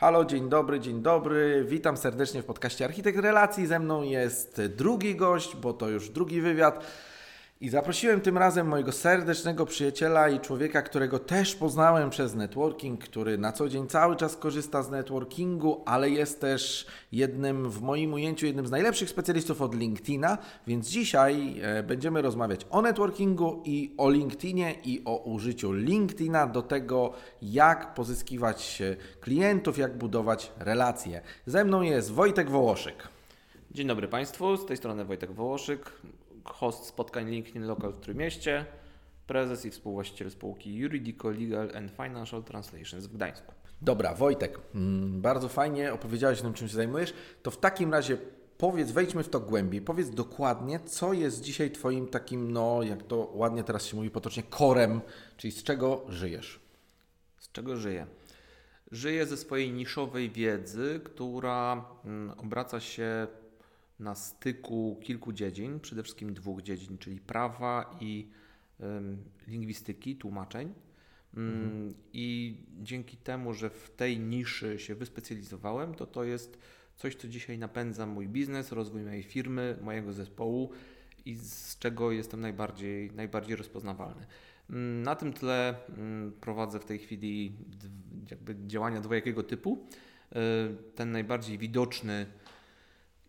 [0.00, 1.64] Halo, dzień dobry, dzień dobry.
[1.68, 3.66] Witam serdecznie w podcaście Architekt Relacji.
[3.66, 6.86] Ze mną jest drugi gość, bo to już drugi wywiad.
[7.62, 13.38] I zaprosiłem tym razem mojego serdecznego przyjaciela i człowieka, którego też poznałem przez networking, który
[13.38, 18.46] na co dzień cały czas korzysta z networkingu, ale jest też jednym, w moim ujęciu,
[18.46, 20.38] jednym z najlepszych specjalistów od LinkedIna.
[20.66, 26.62] Więc dzisiaj e, będziemy rozmawiać o networkingu i o LinkedInie i o użyciu LinkedIna do
[26.62, 28.82] tego, jak pozyskiwać
[29.20, 31.20] klientów, jak budować relacje.
[31.46, 33.08] Ze mną jest Wojtek Wołoszyk.
[33.70, 35.92] Dzień dobry Państwu, z tej strony Wojtek Wołoszyk
[36.44, 38.66] host spotkań LinkedIn Local w Trójmieście,
[39.26, 43.52] prezes i współwłaściciel spółki Juridico Legal and Financial Translations w Gdańsku.
[43.82, 47.14] Dobra, Wojtek, mm, bardzo fajnie opowiedziałeś nam, czym się zajmujesz.
[47.42, 48.18] To w takim razie
[48.58, 49.80] powiedz, wejdźmy w to głębiej.
[49.80, 54.42] Powiedz dokładnie, co jest dzisiaj Twoim takim, no jak to ładnie teraz się mówi potocznie,
[54.42, 55.00] korem,
[55.36, 56.60] czyli z czego żyjesz?
[57.38, 58.06] Z czego żyję?
[58.92, 63.26] Żyję ze swojej niszowej wiedzy, która mm, obraca się
[64.00, 68.28] na styku kilku dziedzin, przede wszystkim dwóch dziedzin, czyli prawa i
[69.46, 70.74] lingwistyki, tłumaczeń.
[71.36, 71.94] Mm, mhm.
[72.12, 76.58] I dzięki temu, że w tej niszy się wyspecjalizowałem, to to jest
[76.96, 80.70] coś, co dzisiaj napędza mój biznes, rozwój mojej firmy, mojego zespołu
[81.24, 84.26] i z czego jestem najbardziej, najbardziej rozpoznawalny.
[84.70, 87.52] Mm, na tym tle mm, prowadzę w tej chwili
[88.30, 89.86] jakby działania dwojakiego typu.
[90.32, 90.36] Y,
[90.94, 92.26] ten najbardziej widoczny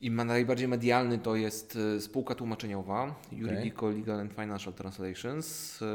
[0.01, 3.99] i najbardziej medialny to jest e, spółka tłumaczeniowa Juridico okay.
[3.99, 5.85] Legal and Financial Translations, e,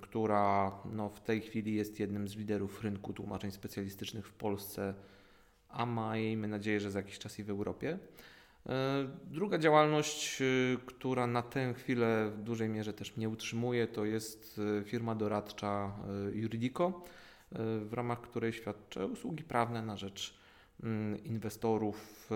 [0.00, 4.94] która no, w tej chwili jest jednym z liderów rynku tłumaczeń specjalistycznych w Polsce,
[5.68, 7.98] a miejmy nadzieję, że za jakiś czas i w Europie.
[8.66, 10.42] E, druga działalność,
[10.86, 15.92] która na tę chwilę w dużej mierze też mnie utrzymuje, to jest firma doradcza
[16.32, 17.02] Juridico,
[17.80, 20.41] w ramach której świadczę usługi prawne na rzecz
[21.24, 22.30] inwestorów,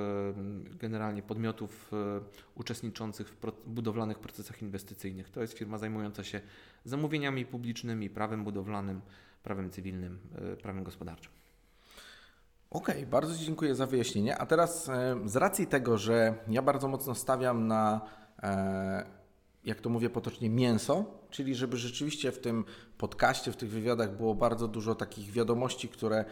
[0.81, 2.21] generalnie podmiotów e,
[2.55, 3.37] uczestniczących w
[3.67, 5.31] budowlanych procesach inwestycyjnych.
[5.31, 6.41] To jest firma zajmująca się
[6.84, 9.01] zamówieniami publicznymi, prawem budowlanym,
[9.43, 10.19] prawem cywilnym,
[10.53, 11.33] e, prawem gospodarczym.
[12.71, 14.39] Okej, okay, bardzo dziękuję za wyjaśnienie.
[14.39, 18.01] A teraz e, z racji tego, że ja bardzo mocno stawiam na
[19.66, 22.65] jak to mówię potocznie, mięso, czyli żeby rzeczywiście w tym
[22.99, 26.25] podcaście, w tych wywiadach było bardzo dużo takich wiadomości, które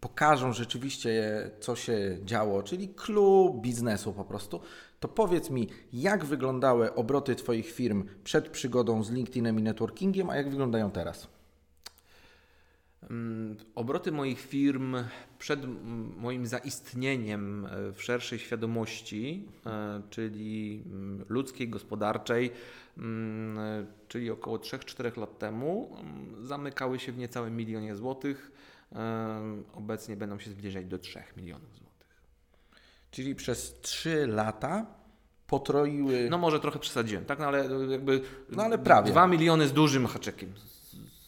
[0.00, 4.60] pokażą rzeczywiście, co się działo, czyli clue biznesu po prostu,
[5.00, 10.36] to powiedz mi, jak wyglądały obroty Twoich firm przed przygodą z LinkedInem i networkingiem, a
[10.36, 11.37] jak wyglądają teraz?
[13.10, 14.96] Mm, obroty moich firm
[15.38, 15.60] przed
[16.16, 22.50] moim zaistnieniem e, w szerszej świadomości, e, czyli mm, ludzkiej, gospodarczej,
[22.98, 25.96] mm, e, czyli około 3-4 lat temu,
[26.42, 28.52] zamykały się w niecałym milionie złotych
[29.74, 32.22] obecnie będą się zbliżać do 3 milionów złotych.
[33.10, 34.86] Czyli przez 3 lata
[35.46, 36.28] potroiły.
[36.30, 37.38] No może trochę przesadziłem, tak?
[37.38, 38.20] No ale jakby.
[38.50, 39.10] No ale prawie.
[39.10, 40.52] 2 miliony z dużym haczykiem.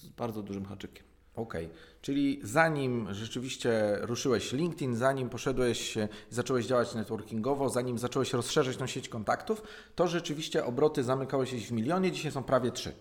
[0.01, 1.10] Z bardzo dużym haczykiem.
[1.37, 1.79] Okej, okay.
[2.03, 5.99] czyli zanim rzeczywiście ruszyłeś LinkedIn, zanim poszedłeś,
[6.31, 9.63] zacząłeś działać networkingowo, zanim zacząłeś rozszerzyć tą sieć kontaktów,
[9.95, 12.93] to rzeczywiście obroty zamykały się w milionie, dzisiaj są prawie 3.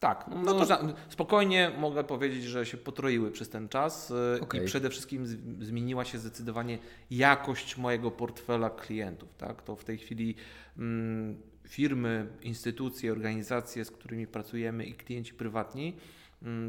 [0.00, 0.78] Tak, no, no to...
[1.08, 4.62] spokojnie mogę powiedzieć, że się potroiły przez ten czas okay.
[4.62, 5.26] i przede wszystkim
[5.60, 6.78] zmieniła się zdecydowanie
[7.10, 9.34] jakość mojego portfela klientów.
[9.38, 9.62] Tak?
[9.62, 10.34] To w tej chwili
[10.78, 15.96] mm, firmy, instytucje, organizacje, z którymi pracujemy i klienci prywatni,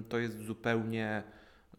[0.10, 1.24] to jest zupełnie,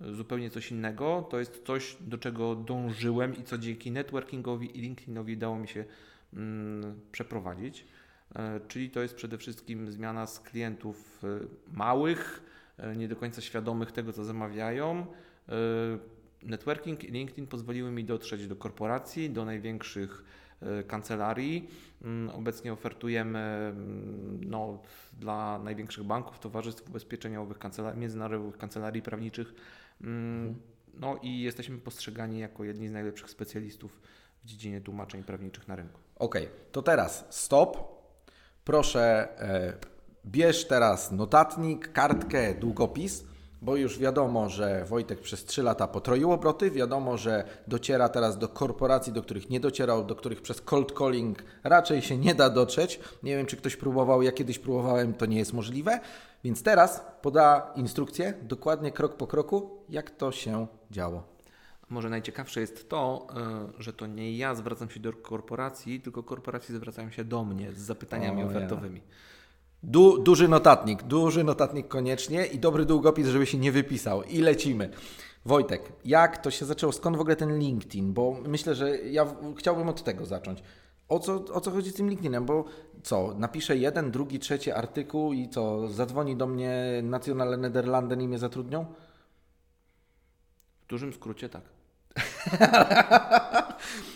[0.01, 1.29] zupełnie coś innego.
[1.31, 5.85] To jest coś, do czego dążyłem i co dzięki networkingowi i LinkedInowi dało mi się
[6.35, 7.85] mm, przeprowadzić.
[8.37, 11.27] E, czyli to jest przede wszystkim zmiana z klientów e,
[11.73, 12.43] małych,
[12.79, 15.07] e, nie do końca świadomych tego, co zamawiają.
[16.43, 20.25] Networking i LinkedIn pozwoliły mi dotrzeć do korporacji, do największych
[20.87, 21.69] kancelarii.
[22.03, 24.79] Mm, obecnie ofertujemy mm, no,
[25.13, 29.55] dla największych banków, towarzystw ubezpieczeniowych, kancelarii, międzynarodowych kancelarii prawniczych.
[30.01, 30.63] Mm, mhm.
[30.95, 34.01] No i jesteśmy postrzegani jako jedni z najlepszych specjalistów
[34.43, 36.01] w dziedzinie tłumaczeń prawniczych na rynku.
[36.17, 36.57] Okej, okay.
[36.73, 38.01] to teraz stop
[38.65, 39.73] Proszę, e,
[40.27, 43.25] bierz teraz notatnik, kartkę, długopis,
[43.63, 46.71] bo już wiadomo, że Wojtek przez 3 lata potroił obroty.
[46.71, 51.43] Wiadomo, że dociera teraz do korporacji, do których nie docierał, do których przez cold calling
[51.65, 53.01] raczej się nie da dotrzeć.
[53.23, 56.01] Nie wiem, czy ktoś próbował, ja kiedyś próbowałem, to nie jest możliwe.
[56.45, 61.23] Więc teraz poda instrukcję, dokładnie krok po kroku, jak to się działo.
[61.89, 63.27] Może najciekawsze jest to,
[63.77, 67.73] e, że to nie ja zwracam się do korporacji, tylko korporacje zwracają się do mnie
[67.73, 69.01] z zapytaniami o, ofertowymi.
[69.83, 74.23] Du, duży notatnik, duży notatnik koniecznie i dobry długopis, żeby się nie wypisał.
[74.23, 74.91] I lecimy.
[75.45, 76.93] Wojtek, jak to się zaczęło?
[76.93, 78.13] Skąd w ogóle ten LinkedIn?
[78.13, 79.27] Bo myślę, że ja
[79.59, 80.63] chciałbym od tego zacząć.
[81.09, 82.47] O co, o co chodzi z tym LinkedInem?
[82.47, 82.65] Bo
[83.03, 88.39] co, napiszę jeden, drugi, trzeci artykuł i co, zadzwoni do mnie Nationale Nederlanden i mnie
[88.39, 88.87] zatrudnią?
[90.81, 91.63] W dużym skrócie tak.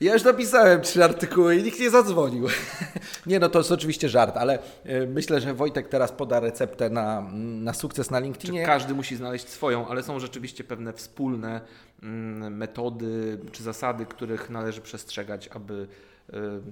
[0.00, 2.48] Ja już napisałem trzy artykuły i nikt nie zadzwonił.
[3.26, 7.22] Nie, no to jest oczywiście żart, ale e, myślę, że Wojtek teraz poda receptę na,
[7.32, 8.60] na sukces na LinkedInie.
[8.60, 11.60] Czy każdy musi znaleźć swoją, ale są rzeczywiście pewne wspólne
[12.02, 15.86] mm, metody czy zasady, których należy przestrzegać, aby.
[16.32, 16.62] Yy,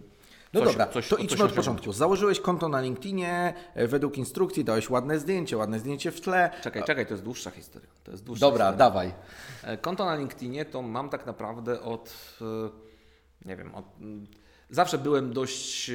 [0.53, 1.93] no coś, dobra, coś, to idźmy od początku.
[1.93, 6.51] Założyłeś konto na LinkedInie, e, według instrukcji dałeś ładne zdjęcie, ładne zdjęcie w tle.
[6.63, 7.89] Czekaj, czekaj, to jest dłuższa historia.
[8.05, 8.79] To jest dłuższa dobra, historia.
[8.79, 9.13] dawaj.
[9.81, 12.15] Konto na LinkedInie to mam tak naprawdę od
[13.45, 13.87] neviem, od,
[14.73, 15.91] zawsze byłem dość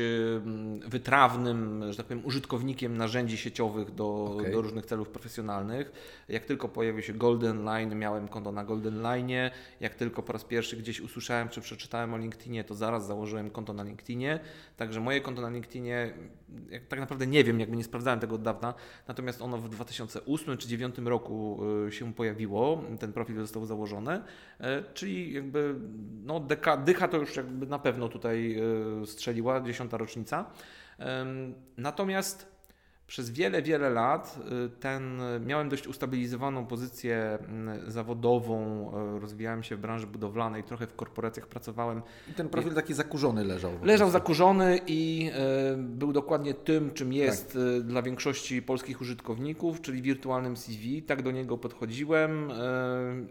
[0.87, 4.51] wytrawnym, że tak powiem, użytkownikiem narzędzi sieciowych do, okay.
[4.51, 5.91] do różnych celów profesjonalnych.
[6.29, 9.51] Jak tylko pojawił się Golden Line, miałem konto na Golden Line.
[9.79, 13.73] Jak tylko po raz pierwszy gdzieś usłyszałem czy przeczytałem o LinkedInie, to zaraz założyłem konto
[13.73, 14.39] na LinkedInie.
[14.77, 16.13] Także moje konto na LinkedInie,
[16.89, 18.73] tak naprawdę nie wiem, jakby nie sprawdzałem tego od dawna,
[19.07, 24.63] natomiast ono w 2008 czy 2009 roku y, się pojawiło, ten profil został założony, y,
[24.93, 25.75] czyli jakby
[26.25, 28.66] no, deka, dycha to już jakby na pewno tutaj y,
[29.05, 30.45] strzeliła, dziesiąta rocznica.
[31.77, 32.56] Natomiast
[33.07, 38.87] przez wiele, wiele lat y, ten, miałem dość ustabilizowaną pozycję mm, zawodową,
[39.17, 42.01] y, rozwijałem się w branży budowlanej, trochę w korporacjach pracowałem.
[42.31, 43.71] I ten profil taki zakurzony leżał.
[43.83, 45.31] Leżał zakurzony i
[45.73, 47.87] y, był dokładnie tym, czym jest tak.
[47.87, 51.01] dla większości polskich użytkowników, czyli wirtualnym CV.
[51.01, 52.51] Tak do niego podchodziłem,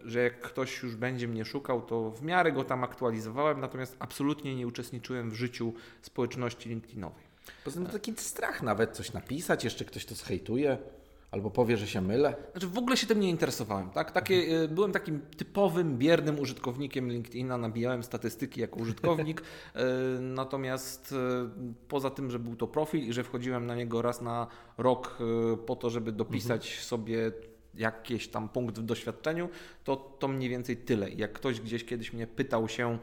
[0.05, 4.56] że jak ktoś już będzie mnie szukał, to w miarę go tam aktualizowałem, natomiast absolutnie
[4.56, 7.25] nie uczestniczyłem w życiu społeczności LinkedInowej.
[7.64, 10.78] Poza tym taki strach nawet coś napisać, jeszcze ktoś to zhejtuje.
[11.31, 12.34] Albo powie, że się mylę.
[12.52, 13.90] Znaczy w ogóle się tym nie interesowałem.
[13.90, 14.12] Tak?
[14.12, 14.75] Takie, mhm.
[14.75, 19.43] Byłem takim typowym, biernym użytkownikiem LinkedIna, nabijałem statystyki jako użytkownik.
[19.75, 19.84] E,
[20.20, 21.48] natomiast e,
[21.88, 24.46] poza tym, że był to profil i że wchodziłem na niego raz na
[24.78, 25.19] rok
[25.66, 26.84] po to, żeby dopisać mhm.
[26.84, 27.32] sobie
[27.78, 29.49] jakiś tam punkt w doświadczeniu,
[29.84, 31.11] to, to mniej więcej tyle.
[31.11, 32.99] Jak ktoś gdzieś kiedyś mnie pytał się,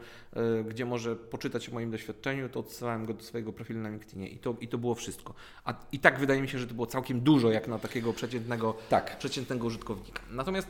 [0.60, 4.28] y, gdzie może poczytać o moim doświadczeniu, to odsyłałem go do swojego profilu na LinkedInie
[4.28, 5.34] i to, i to było wszystko.
[5.64, 8.76] A i tak wydaje mi się, że to było całkiem dużo jak na takiego przeciętnego,
[8.88, 9.18] tak.
[9.18, 10.22] przeciętnego użytkownika.
[10.30, 10.68] Natomiast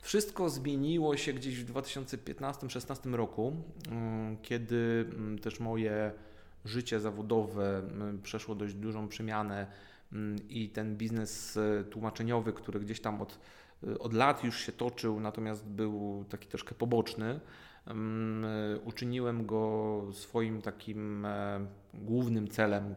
[0.00, 3.52] wszystko zmieniło się gdzieś w 2015-2016 roku,
[3.86, 5.06] y, kiedy
[5.36, 6.12] y, też moje
[6.64, 7.82] życie zawodowe
[8.22, 9.66] przeszło dość dużą przemianę Mm,
[10.48, 13.38] i ten biznes e, tłumaczeniowy, który gdzieś tam od,
[13.88, 17.40] e, od lat już się toczył, natomiast był taki troszkę poboczny,
[17.86, 21.26] mm, e, uczyniłem go swoim takim
[21.94, 22.94] głównym celem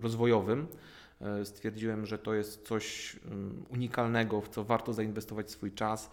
[0.00, 0.66] rozwojowym.
[1.44, 6.10] Stwierdziłem, że to jest coś mm, unikalnego, w co warto zainwestować swój czas.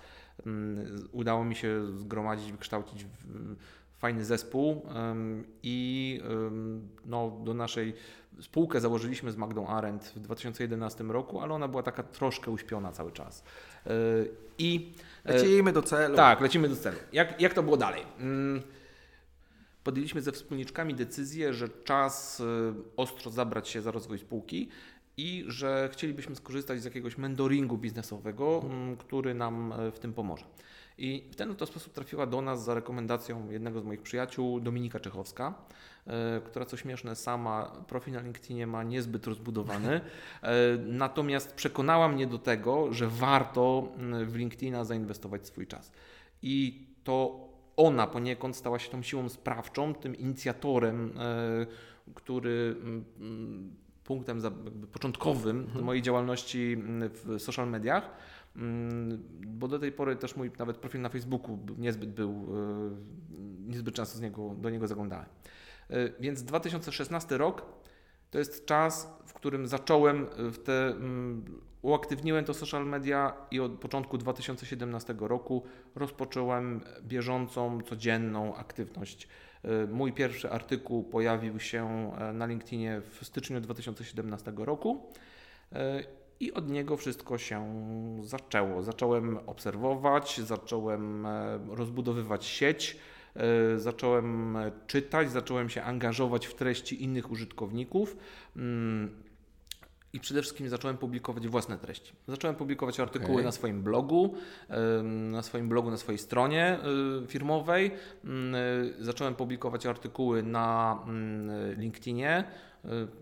[1.11, 3.05] Udało mi się zgromadzić, wykształcić
[3.97, 4.81] fajny zespół
[5.63, 6.21] i
[7.05, 7.93] no, do naszej
[8.41, 13.11] spółkę założyliśmy z Magdą Arendt w 2011 roku, ale ona była taka troszkę uśpiona cały
[13.11, 13.43] czas.
[13.85, 13.91] E,
[14.57, 14.93] I
[15.25, 16.15] e, lecimy do celu.
[16.15, 16.97] Tak, lecimy do celu.
[17.13, 18.03] Jak, jak to było dalej?
[18.19, 18.61] Mm,
[19.83, 24.69] podjęliśmy ze wspólniczkami decyzję, że czas e, ostro zabrać się za rozwój spółki
[25.17, 28.97] i że chcielibyśmy skorzystać z jakiegoś mentoringu biznesowego, mhm.
[28.97, 30.45] który nam w tym pomoże.
[30.97, 34.99] I w ten oto sposób trafiła do nas za rekomendacją jednego z moich przyjaciół, Dominika
[34.99, 35.53] Czechowska,
[36.07, 40.01] e, która co śmieszne sama profil na LinkedInie ma niezbyt rozbudowany.
[40.41, 40.51] E,
[40.85, 43.87] natomiast przekonała mnie do tego, że warto
[44.25, 45.91] w LinkedIna zainwestować swój czas.
[46.41, 52.75] I to ona poniekąd stała się tą siłą sprawczą, tym inicjatorem, e, który
[54.03, 54.41] punktem
[54.91, 55.85] początkowym mhm.
[55.85, 56.77] mojej działalności
[57.09, 58.36] w social mediach Mm,
[59.47, 64.17] bo do tej pory też mój nawet profil na Facebooku niezbyt był, e, niezbyt często
[64.17, 65.25] z niego, do niego zaglądałem.
[65.89, 67.65] E, więc 2016 rok
[68.31, 71.45] to jest czas, w którym zacząłem w te, mm,
[71.81, 75.63] uaktywniłem to social media i od początku 2017 roku
[75.95, 79.27] rozpocząłem bieżącą, codzienną aktywność.
[79.63, 85.11] E, mój pierwszy artykuł pojawił się na LinkedInie w styczniu 2017 roku
[86.39, 87.65] i od niego wszystko się
[88.23, 88.83] zaczęło.
[88.83, 92.97] Zacząłem obserwować, zacząłem e, rozbudowywać sieć,
[93.35, 98.17] e, zacząłem czytać, zacząłem się angażować w treści innych użytkowników.
[98.55, 99.09] Mm,
[100.13, 102.13] I przede wszystkim zacząłem publikować własne treści.
[102.27, 103.45] Zacząłem publikować artykuły okay.
[103.45, 104.35] na swoim blogu,
[105.31, 106.79] na swoim blogu, na swojej stronie
[107.23, 107.91] e, firmowej.
[108.23, 108.55] Mm,
[108.99, 112.43] zacząłem publikować artykuły na mm, LinkedInie.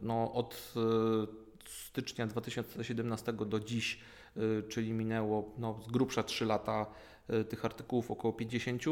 [0.02, 0.74] No, od
[1.70, 4.00] stycznia 2017 do dziś,
[4.38, 6.86] y, czyli minęło no, z grubsza 3 lata,
[7.30, 8.92] e, tych artykułów około 50 e,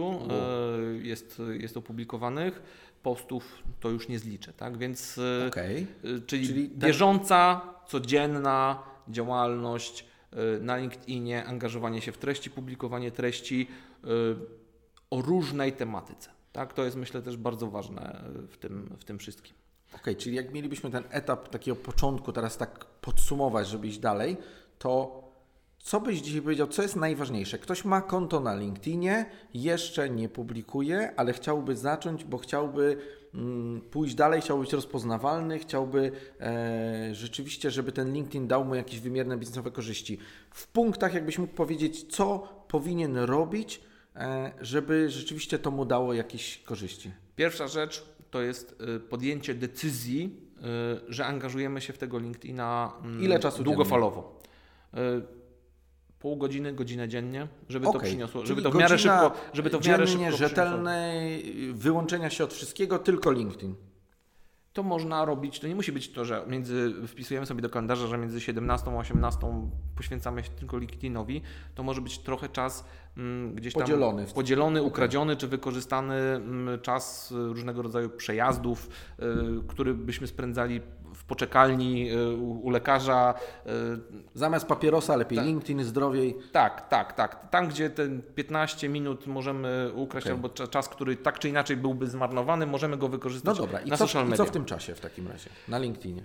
[1.02, 2.62] jest, jest opublikowanych.
[3.04, 4.78] Postów to już nie zliczę, tak?
[4.78, 5.50] Więc e,
[6.26, 10.06] czyli, Czyli bieżąca, codzienna działalność
[10.62, 13.68] na LinkedInie, angażowanie się w treści, publikowanie treści
[15.10, 16.30] o różnej tematyce.
[16.52, 16.74] Tak?
[16.74, 19.56] To jest myślę też bardzo ważne w tym, w tym wszystkim.
[19.96, 24.38] Okej, czyli jak mielibyśmy ten etap takiego początku teraz tak podsumować, żeby iść dalej,
[24.80, 25.24] to
[25.84, 27.60] co byś dzisiaj powiedział, co jest najważniejsze?
[27.60, 32.98] Ktoś ma konto na LinkedInie, jeszcze nie publikuje, ale chciałby zacząć, bo chciałby
[33.34, 39.00] mm, pójść dalej, chciałby być rozpoznawalny, chciałby e, rzeczywiście, żeby ten LinkedIn dał mu jakieś
[39.00, 40.18] wymierne biznesowe korzyści.
[40.52, 43.82] W punktach, jakbyś mógł powiedzieć, co powinien robić,
[44.16, 47.12] e, żeby rzeczywiście to mu dało jakieś korzyści.
[47.36, 50.62] Pierwsza rzecz to jest y, podjęcie decyzji, y,
[51.14, 54.40] że angażujemy się w tego LinkedIna mm, Ile czasu długofalowo.
[54.94, 54.98] Y,
[56.20, 59.70] Pół godziny, godzinę dziennie, żeby to Okej, przyniosło, czyli żeby to w miarę szybko, żeby
[59.70, 60.66] to w miarę dziennie szybko przyniosło.
[60.66, 63.76] rzetelnej wyłączenia się od wszystkiego, tylko LinkedIn.
[64.74, 68.18] To można robić, to nie musi być to, że między, wpisujemy sobie do kalendarza, że
[68.18, 69.40] między 17 a 18
[69.96, 71.42] poświęcamy się tylko LinkedInowi.
[71.76, 72.86] To może być trochę czas
[73.18, 74.26] mm, gdzieś tam Podzielony.
[74.36, 78.90] podzielony, ukradziony czy wykorzystany mm, czas y, różnego rodzaju przejazdów,
[79.20, 79.24] y,
[79.68, 80.82] który byśmy spędzali
[81.14, 83.34] w poczekalni y, u, lekarza.
[83.66, 83.70] y,
[84.34, 85.46] Zamiast papierosa lepiej Tak.
[85.48, 86.38] LinkedIn, zdrowiej.
[86.52, 87.50] Tak, tak, tak.
[87.50, 90.36] Tam, gdzie ten 15 minut możemy ukraść, Okej.
[90.36, 93.90] albo cza- czas, który tak czy inaczej byłby zmarnowany, możemy go No wykorzystać dobra, i
[93.90, 96.24] na co, i co w tym czasie w takim razie na LinkedInie?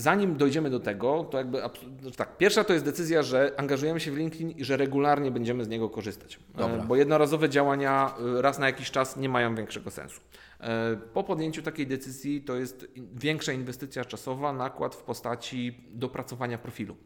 [0.00, 1.58] Zanim dojdziemy do tego, to jakby
[2.00, 5.64] znaczy tak, pierwsza to jest decyzja, że angażujemy się w LinkedIn i że regularnie będziemy
[5.64, 6.38] z niego korzystać.
[6.54, 6.84] Dobra.
[6.84, 10.20] E, Bo jednorazowe działania e, raz na jakiś czas nie mają większego sensu.
[10.60, 16.96] E, Po podjęciu takiej decyzji to jest większa inwestycja czasowa, nakład w postaci dopracowania profilu.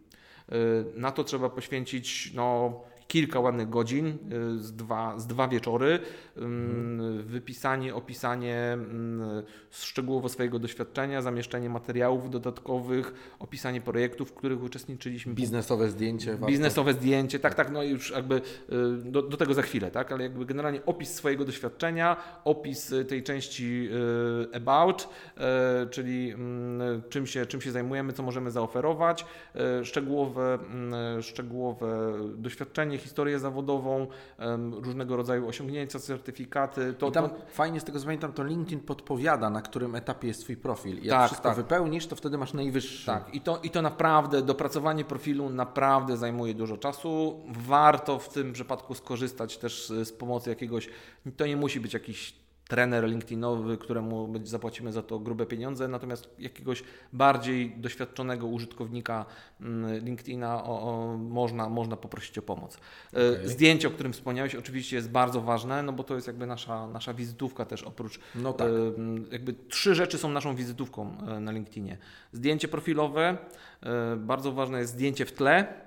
[0.94, 4.12] Na to trzeba poświęcić no, kilka ładnych godzin, e,
[4.58, 5.98] z dwa, z dwa wieczory,
[6.38, 9.22] ym, wypisanie, opisanie ym,
[9.70, 16.30] szczegółowo swojego doświadczenia, zamieszczenie materiałów dodatkowych, opisanie projektów, w których uczestniczyliśmy, Biznesowe zdjęcie.
[16.30, 16.46] warto.
[16.46, 18.40] biznesowe zdjęcie, tak, tak, no już jakby y,
[19.04, 23.22] do, do tego za chwilę, tak, ale jakby generalnie opis swojego doświadczenia, opis y, tej
[23.22, 23.88] części
[24.52, 25.40] y, about, y,
[25.90, 29.24] czyli mm, czym się, czym się zajmujemy, co możemy zaoferować,
[29.80, 34.06] y, szczegółowe, mm, szczegółowe doświadczenie, historię zawodową,
[34.72, 39.50] różnego rodzaju osiągnięcia, certyfikaty, to, I tam to fajnie z tego pamiętam, to LinkedIn podpowiada,
[39.50, 40.98] na którym etapie jest Twój profil.
[40.98, 41.56] I jak Tak, wszystko tak.
[41.56, 43.06] wypełnisz, to wtedy masz najwyższy.
[43.06, 47.40] Tak, i to, i to naprawdę, dopracowanie profilu naprawdę zajmuje dużo czasu.
[47.48, 50.88] Warto w tym przypadku skorzystać też z pomocy jakiegoś,
[51.36, 52.43] to nie musi być jakiś
[52.74, 59.26] trener LinkedInowy, któremu zapłacimy za to grube pieniądze, natomiast jakiegoś bardziej doświadczonego użytkownika
[59.60, 62.76] mm, LinkedIna o, o, można, można poprosić o pomoc.
[62.76, 63.48] E, Okej.
[63.48, 67.14] Zdjęcie, o którym wspomniałeś, oczywiście jest bardzo ważne, no bo to jest jakby nasza, nasza
[67.14, 68.68] wizytówka też oprócz No tak.
[68.68, 71.98] Em, Jakby trzy rzeczy są naszą wizytówką e, na LinkedInie.
[72.32, 73.38] Zdjęcie profilowe,
[73.82, 75.83] e, bardzo ważne jest zdjęcie w tle,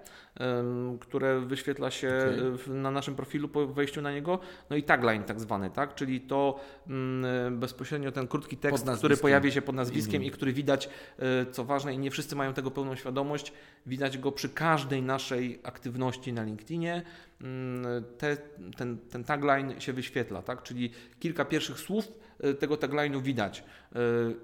[0.99, 2.09] które wyświetla się
[2.57, 4.39] w- na naszym profilu po wejściu na niego.
[4.69, 5.95] No i tagline tak zwany, tak?
[5.95, 10.23] czyli to mm, bezpośrednio ten krótki tekst, który pojawia się pod nazwiskiem Mhm.
[10.27, 10.89] i który widać,
[11.19, 13.53] e, co ważne i nie wszyscy mają tego pełną świadomość,
[13.85, 17.01] widać go przy każdej naszej aktywności na LinkedInie.
[17.41, 18.37] Mm, Te,
[18.77, 20.63] ten, ten tagline się wyświetla, tak?
[20.63, 22.07] czyli kilka pierwszych słów
[22.39, 23.63] e, tego tagline'u widać.
[23.95, 23.99] E,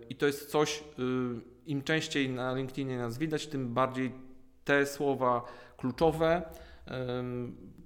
[0.10, 0.84] I to jest coś,
[1.66, 4.12] im częściej na LinkedInie nas widać, tym bardziej
[4.64, 5.46] te słowa
[5.78, 6.42] kluczowe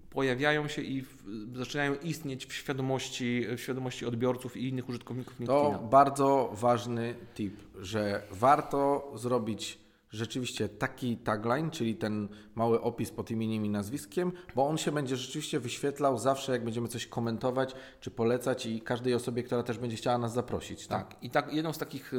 [0.10, 1.24] pojawiają się i w,
[1.56, 5.78] zaczynają istnieć w świadomości, w świadomości odbiorców i innych użytkowników LinkedIna.
[5.78, 9.80] To bardzo ważny tip, że warto zrobić
[10.18, 15.16] rzeczywiście taki tagline, czyli ten mały opis pod imieniem i nazwiskiem, bo on się będzie
[15.16, 19.98] rzeczywiście wyświetlał zawsze, jak będziemy coś komentować czy polecać i każdej osobie, która też będzie
[19.98, 20.88] chciała nas zaprosić.
[20.88, 21.08] Tak?
[21.10, 22.12] Tak, i tak jedną z takich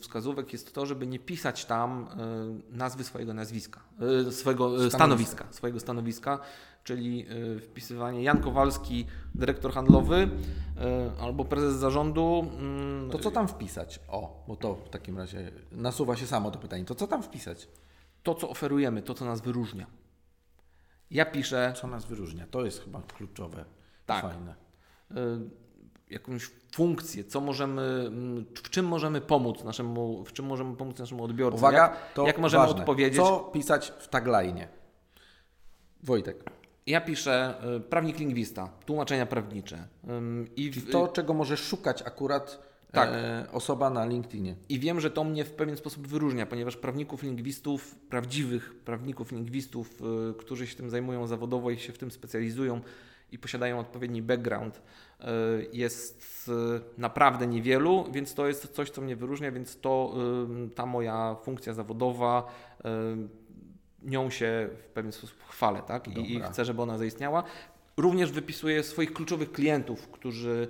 [0.00, 2.08] wskazówek jest to, żeby nie pisać tam
[2.72, 3.80] y, nazwy swojego nazwiska,
[4.28, 4.98] y, swojego y, Stanowiska.
[4.98, 6.40] stanowiska, swojego stanowiska,
[6.84, 7.26] czyli
[7.56, 12.46] y, wpisywanie Jan Kowalski, dyrektor handlowy y, albo prezes zarządu.
[12.60, 14.00] ym, To co tam wpisać?
[14.08, 16.84] O, bo to w takim razie nasuwa się samo to pytanie.
[16.84, 17.68] To co tam wpisać?
[18.22, 19.86] To, co oferujemy, to, co nas wyróżnia.
[21.10, 22.46] Ja piszę Co nas wyróżnia?
[22.50, 23.64] To jest chyba kluczowe.
[24.06, 24.22] Tak.
[24.22, 24.54] Fajne.
[25.10, 25.14] y,
[26.10, 31.24] jakąś funkcję, co możemy, mm, w czym możemy pomóc naszemu, w czym możemy pomóc naszemu
[31.24, 31.58] odbiorcy.
[31.58, 32.80] Uwaga, jak, to jak możemy ważne.
[32.80, 33.16] odpowiedzieć?
[33.16, 34.66] Co pisać w tagline?
[36.02, 36.44] Wojtek,
[36.86, 39.88] Ja piszę y, prawnik lingwista, tłumaczenia prawnicze.
[40.56, 43.08] I, w, to czego może szukać akurat Tak.
[43.12, 44.54] e, osoba na LinkedInie.
[44.68, 50.02] I wiem, że to mnie w pewien sposób wyróżnia, ponieważ prawników lingwistów, prawdziwych prawników lingwistów,
[50.30, 52.80] y, którzy się tym zajmują zawodowo i się w tym specjalizują
[53.32, 54.82] i posiadają odpowiedni background
[55.20, 55.30] e,
[55.72, 56.50] jest
[56.98, 60.14] naprawdę niewielu, więc to jest coś, co mnie wyróżnia, więc to
[60.74, 62.52] ta moja funkcja zawodowa
[64.04, 66.08] nią się w pewien sposób chwalę, tak?
[66.08, 67.44] I, I, chcę, żeby ona zaistniała.
[67.96, 70.68] Również wypisuję swoich kluczowych klientów, którzy,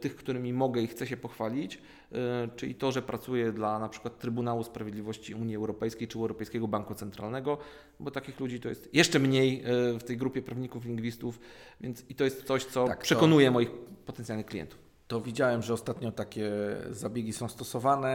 [0.00, 1.78] tych, którymi mogę i chcę się pochwalić.
[2.14, 6.94] E, czyli to, że pracuję dla na przykład Trybunału Sprawiedliwości Unii Europejskiej czy Europejskiego Banku
[6.94, 7.58] Centralnego,
[8.00, 11.40] bo takich ludzi to jest jeszcze mniej e, w tej grupie prawników, lingwistów,
[11.80, 13.52] więc i to jest coś, co tak, przekonuje to...
[13.52, 13.70] moich
[14.06, 14.78] potencjalnych klientów.
[15.08, 16.50] To widziałem, że ostatnio takie
[16.90, 18.10] zabiegi są stosowane,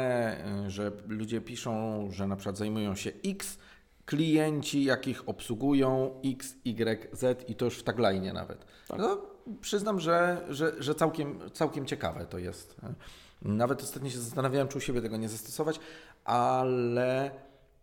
[0.65, 3.57] e, że ludzie piszą, że na przykład zajmują się X,
[4.07, 8.65] klienci, jakich obsługują X, Y, Z i to już w tagline nawet.
[8.87, 8.99] Tak.
[8.99, 9.21] No,
[9.61, 12.75] przyznam, że, że, że całkiem, całkiem ciekawe to jest.
[13.41, 15.79] Nawet ostatnio się zastanawiałem, czy u siebie tego nie zastosować,
[16.25, 17.31] ale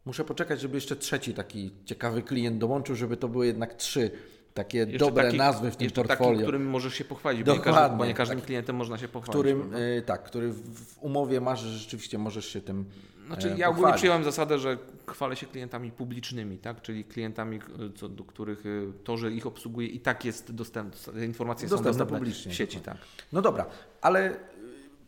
[0.05, 4.11] muszę poczekać, żeby jeszcze trzeci taki ciekawy klient dołączył, żeby to były jednak trzy
[4.55, 6.33] takie jeszcze dobre taki, nazwy w tym portfolio.
[6.33, 8.99] Taki, którym możesz się pochwalić, Dokładnie, bo nie, każdy, bo nie każdym tak, klientem można
[8.99, 9.41] się pochwalić.
[9.41, 12.85] Którym, y, tak, który w umowie masz, że rzeczywiście możesz się tym
[13.27, 16.83] Znaczy e, ja ogólnie przyjąłem zasadę, że chwalę się klientami publicznymi, tak?
[16.83, 17.61] czyli klientami,
[17.97, 21.99] co, do których y, to, że ich obsługuję i tak jest dostępne, informacje dostępne są
[21.99, 22.81] dostępne publicznie w sieci.
[22.81, 22.97] Tak.
[23.33, 23.67] No dobra,
[24.01, 24.37] ale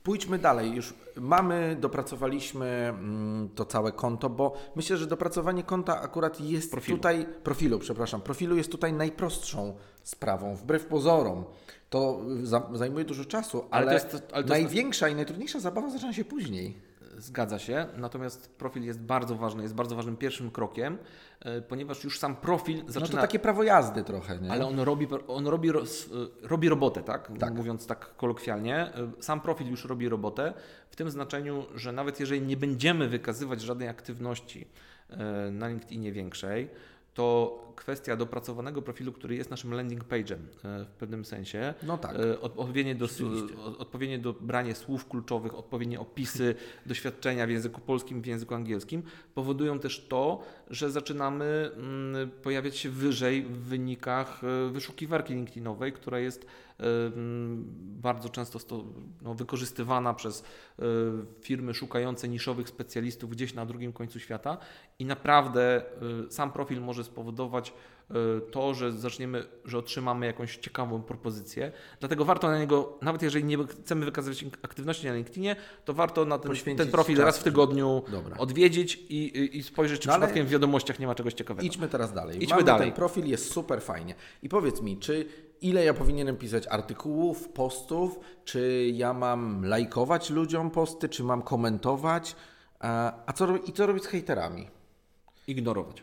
[0.06, 0.74] Pójdźmy dalej.
[0.74, 6.98] Już mamy, dopracowaliśmy mm, to całe konto, bo myślę, że dopracowanie konta akurat jest profilu.
[6.98, 11.44] tutaj, profilu, przepraszam, profilu jest tutaj najprostszą sprawą, wbrew pozorom.
[11.90, 12.20] To
[12.72, 15.14] zajmuje dużo czasu, ale, ale, jest, ale największa jest...
[15.14, 16.78] i najtrudniejsza zabawa zaczyna się później.
[17.18, 20.98] Zgadza się, natomiast profil jest bardzo ważny, jest bardzo ważnym pierwszym krokiem,
[21.40, 23.06] e, ponieważ już sam profil zaczyna...
[23.06, 24.50] No to takie prawo jazdy trochę, nie?
[24.50, 25.72] Ale on robi, on robi, e,
[26.42, 27.32] robi robotę, tak?
[27.38, 27.54] tak?
[27.54, 28.76] Mówiąc tak kolokwialnie.
[28.76, 30.54] E, sam profil już robi robotę,
[30.90, 34.68] w tym znaczeniu, że nawet jeżeli nie będziemy wykazywać żadnej aktywności
[35.52, 36.70] na LinkedInie większej,
[37.16, 41.74] to kwestia dopracowanego profilu, który jest naszym landing page'em e, w pewnym sensie.
[41.82, 42.16] No tak.
[42.16, 43.08] E, odpowiednie do,
[43.78, 46.54] odpowiednie do brania słów kluczowych, odpowiednie opisy
[46.86, 49.02] doświadczenia w języku polskim, w języku angielskim
[49.34, 56.18] powodują też to, że zaczynamy mm, pojawiać się wyżej w wynikach e, wyszukiwarki LinkedInowej, która
[56.18, 56.46] jest
[57.78, 58.84] bardzo często
[59.22, 60.44] no, wykorzystywana przez
[61.40, 64.58] firmy szukające niszowych specjalistów gdzieś na drugim końcu świata
[64.98, 65.82] i naprawdę
[66.30, 67.72] sam profil może spowodować
[68.10, 68.14] e,
[68.50, 71.72] to, że zaczniemy, że otrzymamy jakąś ciekawą propozycję.
[72.00, 76.38] Dlatego warto na niego, nawet jeżeli nie chcemy wykazywać aktywności na LinkedInie, to warto na
[76.38, 78.36] ten, ten profil czas, raz w tygodniu Dobra.
[78.36, 81.66] odwiedzić i, i spojrzeć, czy no przypadkiem w wiadomościach nie ma czegoś ciekawego.
[81.66, 82.36] Idźmy teraz dalej.
[82.36, 82.88] Idźmy Mamy dalej.
[82.88, 84.14] Ten profil jest super fajnie.
[84.42, 85.26] I powiedz mi, czy
[85.60, 92.36] ile ja powinienem pisać artykułów, postów, czy ja mam lajkować ludziom posty, czy mam komentować,
[92.80, 94.68] a, a co, i co robić z hejterami?
[95.46, 96.02] Ignorować.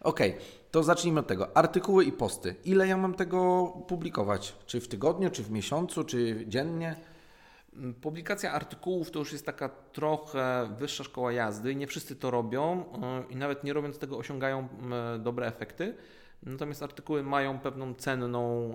[0.00, 1.56] Okej, okay, to zacznijmy od tego.
[1.56, 2.54] Artykuły i posty.
[2.64, 4.56] Ile ja mam tego publikować?
[4.66, 6.96] Czy w tygodniu, czy w miesiącu, czy dziennie?
[7.74, 12.84] Mm, publikacja artykułów to już jest taka trochę wyższa szkoła jazdy nie wszyscy to robią
[13.30, 15.94] y, i nawet nie robiąc tego osiągają mm, dobre efekty.
[16.46, 18.70] Natomiast artykuły mają pewną cenną,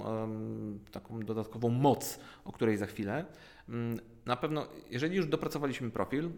[0.91, 3.25] taką dodatkową moc, o której za chwilę.
[3.69, 6.31] Mm, na pewno, jeżeli już dopracowaliśmy profil, yy,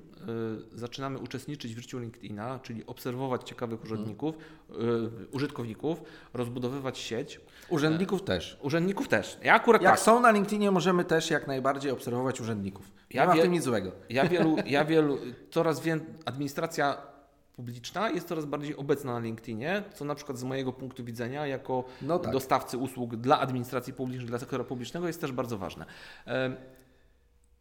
[0.74, 3.94] zaczynamy uczestniczyć w życiu LinkedIna, czyli obserwować ciekawych mhm.
[3.94, 4.36] urzędników,
[4.70, 7.42] yy, użytkowników, rozbudowywać sieć.
[7.70, 8.58] Urzędników yy, też.
[8.62, 9.38] Urzędników też.
[9.44, 10.00] Ja akurat Jak tak.
[10.00, 12.92] są na LinkedInie, możemy też jak najbardziej obserwować urzędników.
[13.14, 13.92] Nie ja ma w tym nic złego.
[14.10, 15.18] Ja wielu, ja wielu
[15.52, 17.13] coraz więcej, administracja
[17.56, 21.84] publiczna jest coraz bardziej obecna na LinkedInie, co na przykład z mojego punktu widzenia, jako
[22.02, 22.34] no tak.
[22.34, 25.86] dostawcy usług dla administracji publicznej, dla sektora publicznego, jest też bardzo ważne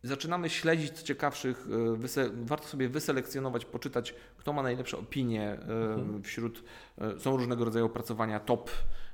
[0.03, 1.69] zaczynamy śledzić co ciekawszych,
[2.17, 5.59] e, warto sobie wyselekcjonować, poczytać, kto ma najlepsze opinie e,
[5.95, 6.23] mhm.
[6.23, 6.65] wśród,
[6.99, 8.71] e, są różnego rodzaju opracowania top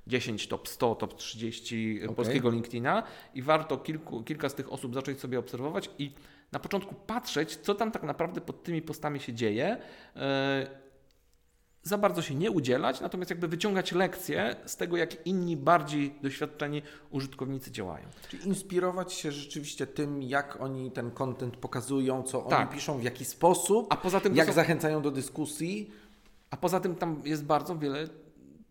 [0.07, 2.17] 10, top 100, top 30 okay.
[2.17, 3.03] polskiego LinkedIna
[3.35, 6.13] i warto kilku, kilka z tych osób zacząć sobie obserwować i
[6.53, 9.77] na początku patrzeć, co tam tak naprawdę pod tymi postami się dzieje
[11.83, 16.83] za bardzo się nie udzielać, natomiast jakby wyciągać lekcje z tego, jak inni bardziej doświadczeni
[17.11, 18.09] użytkownicy działają.
[18.29, 22.61] Czyli inspirować się rzeczywiście tym, jak oni ten content pokazują, co tak.
[22.61, 24.53] oni piszą, w jaki sposób, A poza tym jak są...
[24.53, 25.91] zachęcają do dyskusji.
[26.51, 28.09] A poza tym tam jest bardzo wiele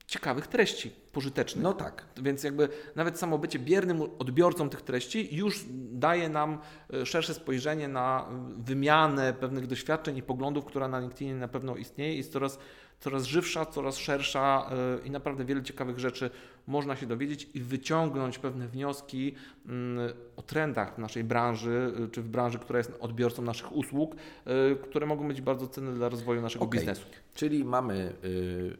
[0.07, 1.63] ciekawych treści pożytecznych.
[1.63, 2.05] No tak.
[2.17, 6.59] Więc jakby nawet samo bycie biernym odbiorcą tych treści już daje nam
[6.93, 12.13] e, szersze spojrzenie na wymianę pewnych doświadczeń i poglądów, która na LinkedInie na pewno istnieje
[12.13, 12.59] i jest coraz
[12.99, 14.69] coraz żywsza, coraz szersza
[15.05, 16.29] i naprawdę wiele ciekawych rzeczy
[16.67, 22.27] można się dowiedzieć i wyciągnąć pewne wnioski mm, o trendach w naszej branży, czy w
[22.29, 24.15] branży, która jest odbiorcą naszych usług,
[24.83, 26.79] które mogą być bardzo cenne dla rozwoju naszego okay.
[26.79, 27.05] biznesu.
[27.33, 28.13] Czyli mamy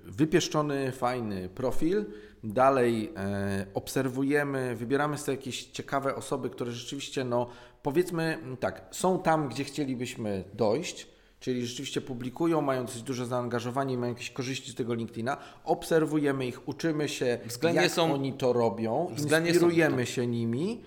[0.06, 2.06] wypieszczony, fajny profil,
[2.44, 7.50] dalej e, obserwujemy, wybieramy sobie jakieś ciekawe osoby, które rzeczywiście, no
[7.84, 14.14] powiedzmy tak, są tam, gdzie chcielibyśmy dojść, czyli rzeczywiście publikują, mają dosyć duże zaangażowanie, mają
[14.14, 19.08] jakieś korzyści z tego LinkedIna, obserwujemy ich, uczymy się, względnie jak są, oni to robią,
[19.18, 20.84] inspirujemy są, się nimi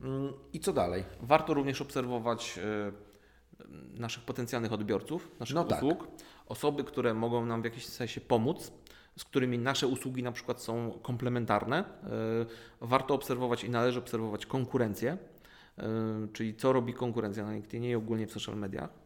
[0.00, 1.04] mm, i co dalej?
[1.20, 2.92] Warto również obserwować e,
[4.00, 5.78] naszych potencjalnych odbiorców, naszych no tak.
[5.82, 6.26] usług, tak.
[6.46, 8.72] osoby, które mogą nam w jakiś sensie pomóc,
[9.18, 11.78] z którymi nasze usługi na przykład są komplementarne.
[11.78, 11.86] E,
[12.80, 15.18] warto obserwować i należy obserwować konkurencję,
[15.78, 15.84] e,
[16.32, 19.03] czyli co robi konkurencja na LinkedInie i ogólnie w social mediach.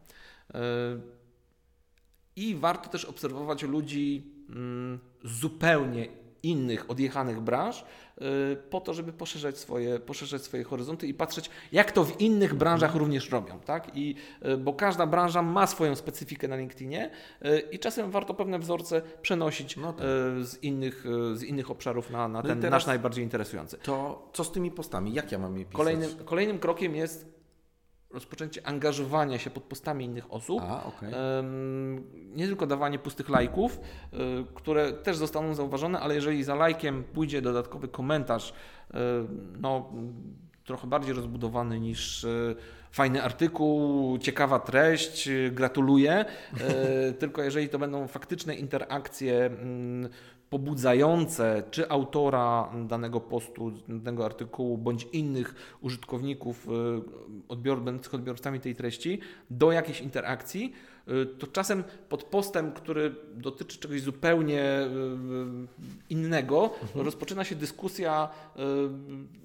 [2.35, 6.07] I warto też obserwować ludzi mm, zupełnie
[6.43, 7.85] innych, odjechanych branż,
[8.21, 12.53] y, po to, żeby poszerzać swoje, poszerzać swoje horyzonty i patrzeć, jak to w innych
[12.53, 13.59] branżach również robią.
[13.59, 13.97] Tak?
[13.97, 17.09] I, y, bo każda branża ma swoją specyfikę na LinkedInie
[17.45, 20.05] y, i czasem warto pewne wzorce przenosić no tak.
[20.41, 23.77] z, innych, z innych obszarów na, na no ten nasz najbardziej interesujący.
[23.77, 25.13] To co z tymi postami?
[25.13, 25.77] Jak ja mam je pisać?
[25.77, 27.38] Kolejnym, kolejnym krokiem jest
[28.11, 30.61] rozpoczęcie angażowania się pod postami innych osób.
[30.61, 31.11] A, okay.
[32.35, 33.79] Nie tylko dawanie pustych lajków,
[34.13, 34.17] y,
[34.53, 38.95] które też zostaną zauważone, ale jeżeli za lajkiem pójdzie dodatkowy komentarz, y,
[39.59, 39.89] no,
[40.63, 42.55] trochę bardziej rozbudowany niż y,
[42.91, 46.25] fajny artykuł, ciekawa treść, gratuluję.
[47.19, 50.09] tylko jeżeli to będą faktyczne interakcje mm,
[50.49, 56.71] pobudzające czy autora danego postu, danego artykułu, bądź innych użytkowników y,
[57.47, 60.73] odbior, będących odbiorcami tej treści do jakiejś interakcji,
[61.39, 64.87] to czasem pod postem, który dotyczy czegoś zupełnie y,
[66.09, 67.05] innego, mhm.
[67.05, 68.29] rozpoczyna się dyskusja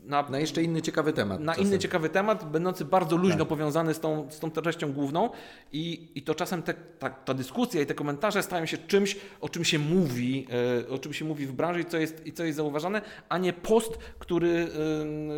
[0.05, 1.41] na, na, jeszcze inny ciekawy temat.
[1.41, 1.67] Na czasem.
[1.67, 3.49] inny ciekawy temat, będący bardzo luźno tak.
[3.49, 5.31] powiązany z tą, z tą treścią główną
[5.73, 9.49] i, i to czasem te, ta, ta dyskusja i te komentarze stają się czymś, o
[9.49, 10.47] czym się mówi,
[10.91, 13.53] o czym się mówi w branży i co jest, i co jest zauważane, a nie
[13.53, 14.69] post, który,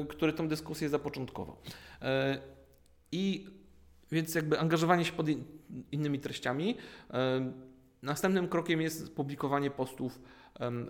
[0.08, 1.56] który tą dyskusję zapoczątkował.
[3.12, 3.46] I
[4.12, 5.26] więc jakby angażowanie się pod
[5.92, 6.76] innymi treściami.
[7.10, 7.52] E,
[8.02, 10.20] następnym krokiem jest publikowanie postów,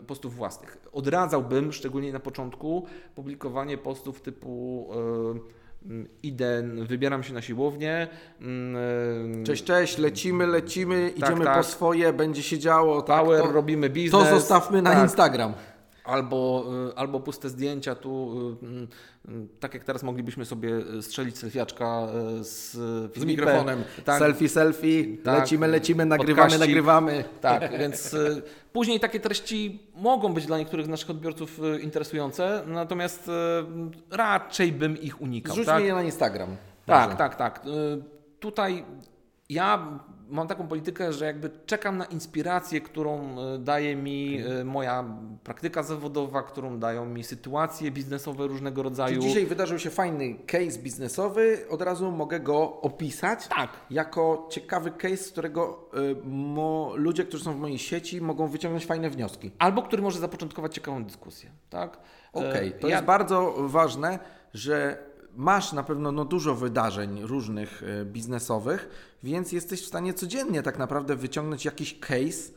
[0.07, 0.79] postów własnych.
[0.93, 5.57] Odradzałbym, szczególnie na początku, publikowanie postów typu e,
[6.23, 8.09] idę, wybieram się na siłownię.
[8.41, 11.57] Mm, cześć, cześć, lecimy, lecimy, tak, idziemy tak.
[11.57, 13.03] po swoje, będzie się działo.
[13.03, 14.23] Tak, Power, to, robimy biznes.
[14.23, 15.03] To zostawmy na tak.
[15.03, 15.55] Instagram.
[16.07, 22.09] Albo, y, albo puste zdjęcia tu, y, mm, tak jak teraz moglibyśmy sobie strzelić selfiaczka
[22.41, 22.73] y, z,
[23.17, 23.85] z mikrofonem.
[24.05, 24.19] Tak.
[24.19, 25.41] Selfie, selfie, tak.
[25.41, 26.69] lecimy, lecimy, nagrywamy, Podkaści.
[26.69, 27.25] nagrywamy.
[27.41, 28.17] Tak, więc
[28.73, 33.31] później takie treści mogą być dla niektórych naszych odbiorców interesujące, natomiast
[34.11, 35.55] raczej bym ich unikał.
[35.55, 35.85] Zrzućmy tak?
[35.85, 36.57] je na Instagram.
[36.87, 37.65] Tak, tak, tak.
[38.41, 38.85] Tutaj
[39.51, 44.43] ja mam taką politykę, że jakby czekam na inspirację, którą e, daje mi.
[44.61, 45.05] E, moja
[45.45, 49.15] praktyka zawodowa, którą dają mi sytuacje biznesowe różnego rodzaju.
[49.15, 53.71] Czyli dzisiaj wydarzył się fajny case biznesowy, od razu mogę go opisać tak.
[53.91, 55.91] jako ciekawy case, z którego
[56.95, 59.51] y, ludzie, którzy są w mojej sieci, mogą wyciągnąć fajne wnioski.
[59.59, 61.51] Albo który może zapoczątkować ciekawą dyskusję.
[61.71, 61.99] Tak?
[62.33, 62.81] Okej, okay.
[62.81, 62.95] to ja...
[62.95, 64.19] jest bardzo ważne,
[64.55, 65.06] że
[65.37, 68.89] masz na pewno no, dużo wydarzeń różnych e, biznesowych,
[69.23, 72.53] więc jesteś w stanie codziennie tak naprawdę wyciągnąć jakiś case,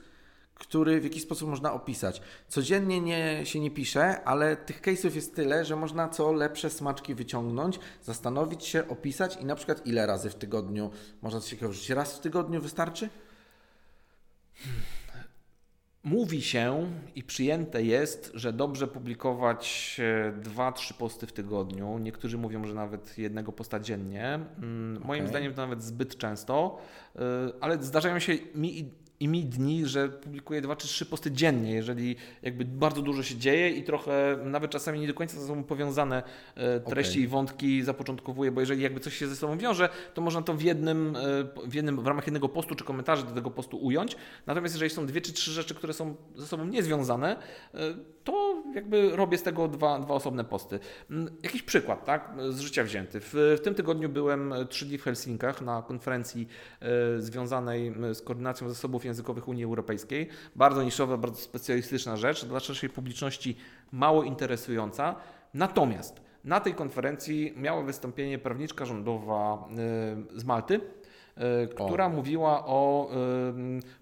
[0.56, 2.22] który w jakiś sposób można opisać.
[2.48, 7.16] Codziennie nie, się nie pisze, ale tych case'ów jest tyle, że można co lepsze smaczki
[7.16, 11.72] wyciągnąć, zastanowić się, opisać i na przykład ile razy w tygodniu można coś takiego.
[11.90, 13.10] Raz w tygodniu wystarczy?
[14.56, 14.99] Hmm.
[16.04, 21.98] Mówi się i przyjęte jest, że dobrze publikować e, dwa, trzy posty w tygodniu.
[21.98, 24.40] Niektórzy mówią, że nawet jednego posta dziennie.
[24.58, 25.28] Mm, moim okay.
[25.28, 26.78] zdaniem to nawet zbyt często,
[27.16, 27.20] e,
[27.62, 32.16] ale zdarzają się mi i mi dni, że publikuję dwa czy trzy posty dziennie, jeżeli
[32.42, 36.24] jakby bardzo dużo się dzieje i trochę nawet czasami nie do końca ze sobą powiązane
[36.56, 37.24] e, treści okay.
[37.24, 40.62] i wątki zapoczątkowuję, bo jeżeli jakby coś się ze sobą wiąże, to można to w
[40.62, 44.16] jednym, e, w jednym, w ramach jednego postu czy komentarzy do tego postu ująć.
[44.48, 47.36] Natomiast jeżeli są dwie czy trzy rzeczy, które są ze sobą niezwiązane,
[47.74, 47.80] e,
[48.24, 50.80] to jakby robię z tego dwa, dwa osobne posty.
[51.12, 53.20] Mm, jakiś przykład, tak, z życia wzięty.
[53.20, 56.48] W, w tym tygodniu byłem trzy dni w Helsinkach na konferencji
[57.18, 60.28] związanej z koordynacją zasobów językowych Unii Europejskiej.
[60.56, 63.58] Bardzo niszowa, bardzo specjalistyczna rzecz, dla szerszej publiczności
[63.92, 65.16] mało interesująca.
[65.54, 69.68] Natomiast na tej konferencji miała wystąpienie prawniczka rządowa
[70.36, 70.82] y, z Malty,
[71.36, 72.10] e, która o.
[72.10, 73.12] mówiła o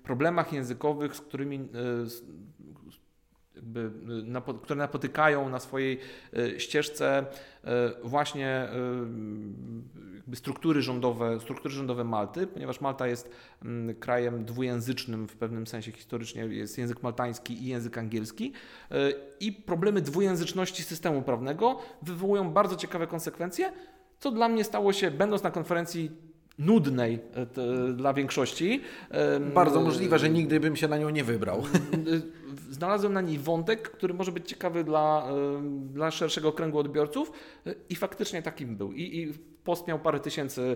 [0.04, 1.70] problemach językowych, z którymi
[3.58, 3.92] jakby,
[4.64, 6.00] które napotykają na swojej
[6.58, 7.26] ścieżce
[8.04, 8.68] właśnie
[10.36, 16.42] struktury rządowe, struktury rządowe Malty, ponieważ Malta jest mm, krajem dwujęzycznym w pewnym sensie historycznie,
[16.42, 18.54] jest język maltański i język angielski
[19.40, 23.74] i problemy dwujęzyczności systemu prawnego wywołują bardzo ciekawe konsekwencje,
[24.20, 26.12] co dla mnie stało się, będąc na konferencji
[26.60, 28.82] nudnej e, dla większości.
[29.54, 31.64] Bardzo możliwe, że nigdy bym się na nią nie wybrał.
[32.70, 35.28] Znalazłem na niej wątek, który może być ciekawy dla,
[35.94, 37.32] dla szerszego kręgu odbiorców
[37.66, 38.92] e, i faktycznie takim był.
[38.92, 40.76] I, i post miał parę tysięcy,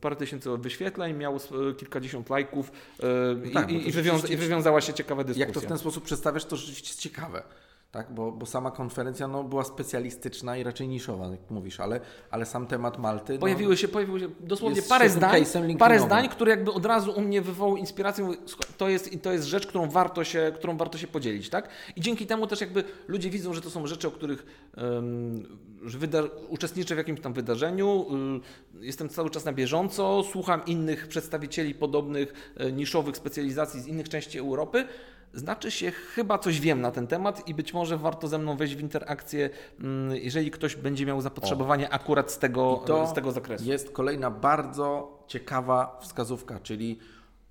[0.00, 1.38] parę tysięcy wyświetleń, miał
[1.76, 2.72] kilkadziesiąt lajków
[3.44, 5.46] no tak, i, i, wywiąza, i wywiązała się ciekawa dyskusja.
[5.46, 7.42] Jak to w ten sposób przedstawiasz, to rzeczywiście jest ciekawe
[7.96, 8.12] tak?
[8.12, 12.66] Bo, bo sama konferencja no, była specjalistyczna i raczej niszowa, jak mówisz, ale, ale sam
[12.66, 13.32] temat Malty.
[13.32, 15.44] No, pojawiły się, pojawiły się dosłownie parę zdań,
[15.78, 18.28] parę zdań, które jakby od razu u mnie wywołały inspirację.
[18.78, 21.48] To jest, to jest rzecz, którą warto, się, którą warto się podzielić.
[21.48, 21.68] Tak?
[21.96, 25.46] I dzięki temu też jakby ludzie widzą, że to są rzeczy, o których um,
[25.84, 25.98] że
[26.48, 28.06] uczestniczę w jakimś tam wydarzeniu,
[28.82, 34.08] y, jestem cały czas na bieżąco, słucham innych przedstawicieli podobnych e, niszowych specjalizacji z innych
[34.08, 34.84] części Europy
[35.34, 38.76] znaczy się chyba coś wiem na ten temat i być może warto ze mną wejść
[38.76, 41.92] w interakcję, mm, jeżeli ktoś będzie miał zapotrzebowanie o.
[41.92, 43.64] akurat z tego, z tego zakresu.
[43.64, 46.98] Jest kolejna bardzo ciekawa wskazówka, czyli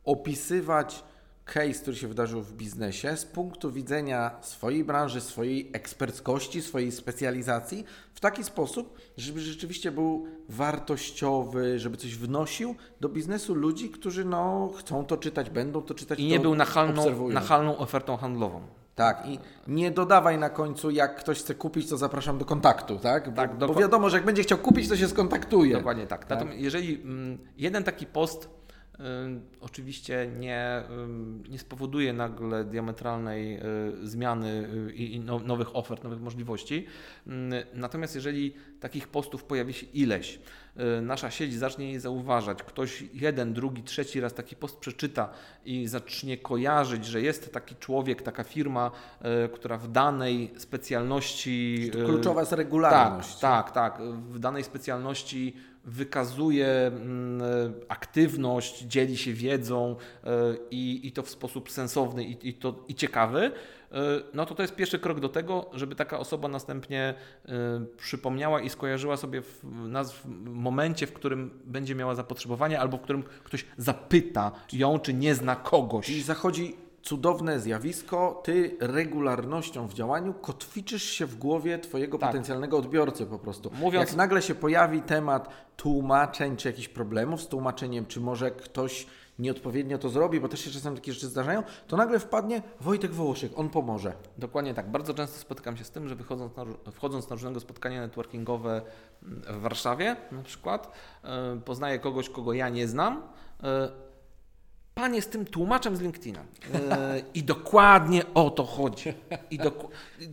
[0.04, 1.04] opisywać
[1.46, 7.86] case, który się wydarzył w biznesie z punktu widzenia swojej branży, swojej eksperckości, swojej specjalizacji
[8.14, 14.72] w taki sposób, żeby rzeczywiście był wartościowy, żeby coś wnosił do biznesu ludzi, którzy no,
[14.78, 16.20] chcą to czytać, będą to czytać.
[16.20, 18.62] I nie był nachalną, nachalną ofertą handlową.
[18.96, 23.30] Tak, i nie dodawaj na końcu, jak ktoś chce kupić, to zapraszam do kontaktu, tak?
[23.30, 25.78] Bo, tak, bo wiadomo, że jak będzie chciał kupić, to się skontaktuje.
[25.78, 26.20] Dokładnie tak.
[26.20, 26.30] tak?
[26.30, 28.50] Natomiast jeżeli mm, jeden taki post
[29.62, 30.84] oczywiście nie,
[31.50, 36.86] nie spowoduje nagle diametralnej y, zmiany y, i no, nowych ofert, nowych możliwości.
[37.74, 40.40] Natomiast jeżeli takich postów pojawi się ileś,
[40.98, 45.30] y, nasza sieć zacznie je zauważać, ktoś jeden, drugi, trzeci raz taki post przeczyta
[45.66, 48.92] i zacznie kojarzyć, że jest taki człowiek, taka firma,
[49.54, 51.92] która w danej specjalności.
[52.06, 53.40] Kluczowa jest regularność.
[53.40, 54.08] Tak, tak, tak.
[54.08, 57.42] W danej specjalności wykazuje mm,
[57.88, 60.30] aktywność, dzieli się wiedzą e,
[60.72, 63.52] i, i to w sposób sensowny i, i, to, i ciekawy,
[63.92, 64.02] e,
[64.34, 67.14] no to to jest pierwszy krok do tego, żeby taka osoba następnie
[67.46, 67.52] e,
[67.98, 73.02] przypomniała i skojarzyła sobie w, nas w momencie, w którym będzie miała zapotrzebowanie albo w
[73.02, 76.10] którym ktoś zapyta ją, czy nie zna kogoś.
[76.10, 82.30] I zachodzi cudowne zjawisko, ty regularnością w działaniu kotwiczysz się w głowie twojego tak.
[82.30, 83.72] potencjalnego odbiorcy po prostu.
[83.80, 84.10] Mówiąc...
[84.10, 89.08] Jak nagle się pojawi temat tłumaczeń czy jakichś problemów z tłumaczeniem, czy może ktoś
[89.40, 93.52] nieodpowiednio to zrobi, bo też się czasem takie rzeczy zdarzają, to nagle wpadnie Wojtek Wołoszyk,
[93.56, 94.14] on pomoże.
[94.38, 94.92] Dokładnie tak.
[94.92, 98.82] Bardzo często spotykam się z tym, że wychodząc na, wchodząc na różnego spotkania networkingowe
[99.22, 100.92] w Warszawie na przykład,
[101.24, 103.22] yy, poznaję kogoś, kogo ja nie znam,
[103.64, 103.70] yy,
[104.96, 106.46] Pan jest tym tłumaczem z LinkedIna.
[106.74, 109.14] E, I dokładnie o to chodzi.
[109.52, 109.72] I to,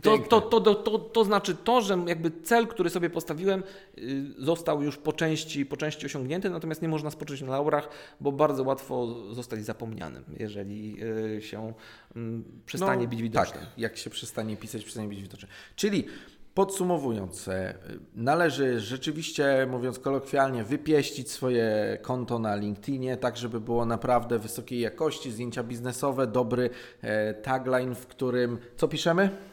[0.01, 3.63] to, to, to, to, znaczy to, że jakby cel, który sobie postawiłem,
[3.97, 7.89] y, został już po części, po części osiągnięty, natomiast nie można spocząć na laurach,
[8.21, 10.97] bo bardzo łatwo zostać zapomnianym, jeżeli
[11.37, 11.73] y, się
[12.15, 13.59] mm, przestanie no, bić widoczny.
[13.59, 15.47] Tak, jak się przestanie pisać, przestanie bić widoczny.
[15.75, 16.05] Czyli
[16.53, 17.73] Podsumowując, e,
[18.15, 25.31] należy rzeczywiście, mówiąc kolokwialnie, wypieścić swoje konto na LinkedInie, tak żeby było naprawdę wysokiej jakości,
[25.31, 26.69] zdjęcia biznesowe, dobry
[27.01, 29.52] e, tagline, w którym co piszemy?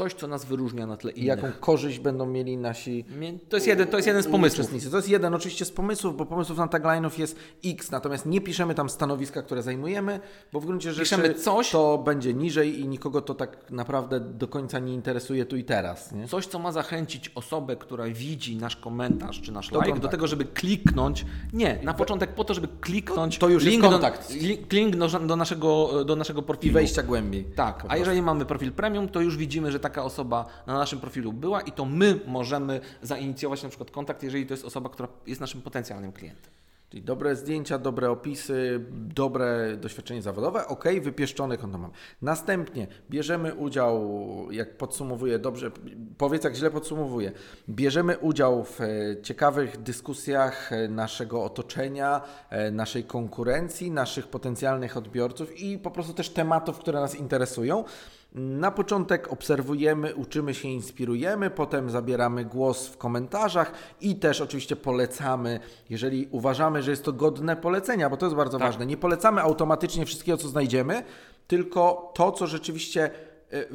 [0.00, 1.22] Coś, co nas wyróżnia na tle innych.
[1.22, 3.04] I jaką korzyść będą mieli nasi
[3.48, 4.90] To jest jeden, to jest jeden z pomysłów.
[4.90, 8.74] To jest jeden oczywiście z pomysłów, bo pomysłów na tagline'ów jest X, natomiast nie piszemy
[8.74, 10.20] tam stanowiska, które zajmujemy,
[10.52, 14.48] bo w gruncie rzeczy piszemy coś, to będzie niżej i nikogo to tak naprawdę do
[14.48, 16.12] końca nie interesuje tu i teraz.
[16.12, 16.28] Nie?
[16.28, 20.26] Coś, co ma zachęcić osobę, która widzi nasz komentarz czy nasz do like, do tego,
[20.26, 21.26] żeby kliknąć.
[21.52, 23.38] Nie, na początek po to, żeby kliknąć.
[23.38, 24.32] To, to już link jest kontakt.
[24.32, 26.70] Do, link do, do, naszego, do naszego profilu.
[26.70, 27.44] I wejścia głębiej.
[27.44, 31.32] Tak, a jeżeli mamy profil premium, to już widzimy, że taka osoba na naszym profilu
[31.32, 35.40] była i to my możemy zainicjować na przykład kontakt, jeżeli to jest osoba, która jest
[35.40, 36.52] naszym potencjalnym klientem.
[36.90, 41.90] Czyli dobre zdjęcia, dobre opisy, dobre doświadczenie zawodowe, ok, wypieszczone konto mam.
[42.22, 44.08] Następnie bierzemy udział,
[44.50, 45.70] jak podsumowuję dobrze,
[46.18, 47.32] powiedz jak źle podsumowuję,
[47.68, 48.86] bierzemy udział w e,
[49.22, 56.30] ciekawych dyskusjach e, naszego otoczenia, e, naszej konkurencji, naszych potencjalnych odbiorców i po prostu też
[56.30, 57.84] tematów, które nas interesują.
[58.34, 65.60] Na początek obserwujemy, uczymy się, inspirujemy, potem zabieramy głos w komentarzach i też oczywiście polecamy,
[65.90, 68.68] jeżeli uważamy, że jest to godne polecenia, bo to jest bardzo Tak.
[68.68, 68.86] ważne.
[68.86, 71.02] Nie polecamy automatycznie wszystkiego, co znajdziemy,
[71.46, 73.10] tylko to, co rzeczywiście
[73.52, 73.68] y,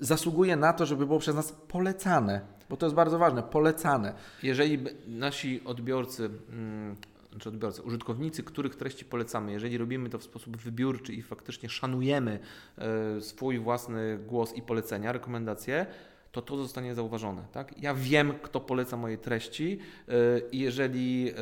[0.00, 4.14] zasługuje na to, żeby było przez nas polecane, bo to jest bardzo ważne, polecane.
[4.42, 6.96] Jeżeli nasi odbiorcy, mm,
[7.38, 12.38] czy odbiorcy, użytkownicy, których treści polecamy, jeżeli robimy to w sposób wybiórczy i faktycznie szanujemy
[12.78, 15.86] e, swój własny głos i polecenia, rekomendacje,
[16.32, 17.42] to to zostanie zauważone.
[17.52, 17.82] Tak?
[17.82, 20.12] Ja wiem, kto poleca moje treści e,
[20.52, 21.32] i jeżeli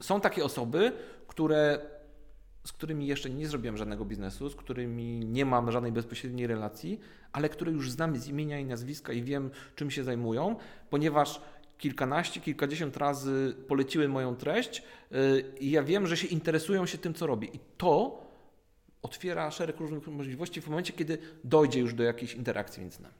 [0.00, 0.92] są takie osoby,
[1.26, 1.80] które
[2.66, 7.00] z którymi jeszcze nie zrobiłem żadnego biznesu, z którymi nie mam żadnej bezpośredniej relacji,
[7.32, 10.56] ale które już znam z imienia i nazwiska i wiem, czym się zajmują,
[10.90, 11.40] ponieważ
[11.78, 17.14] kilkanaście, kilkadziesiąt razy poleciły moją treść yy, i ja wiem, że się interesują się tym,
[17.14, 17.48] co robię.
[17.48, 18.22] I to
[19.02, 23.14] otwiera szereg różnych możliwości w momencie, kiedy dojdzie już do jakiejś interakcji między nami.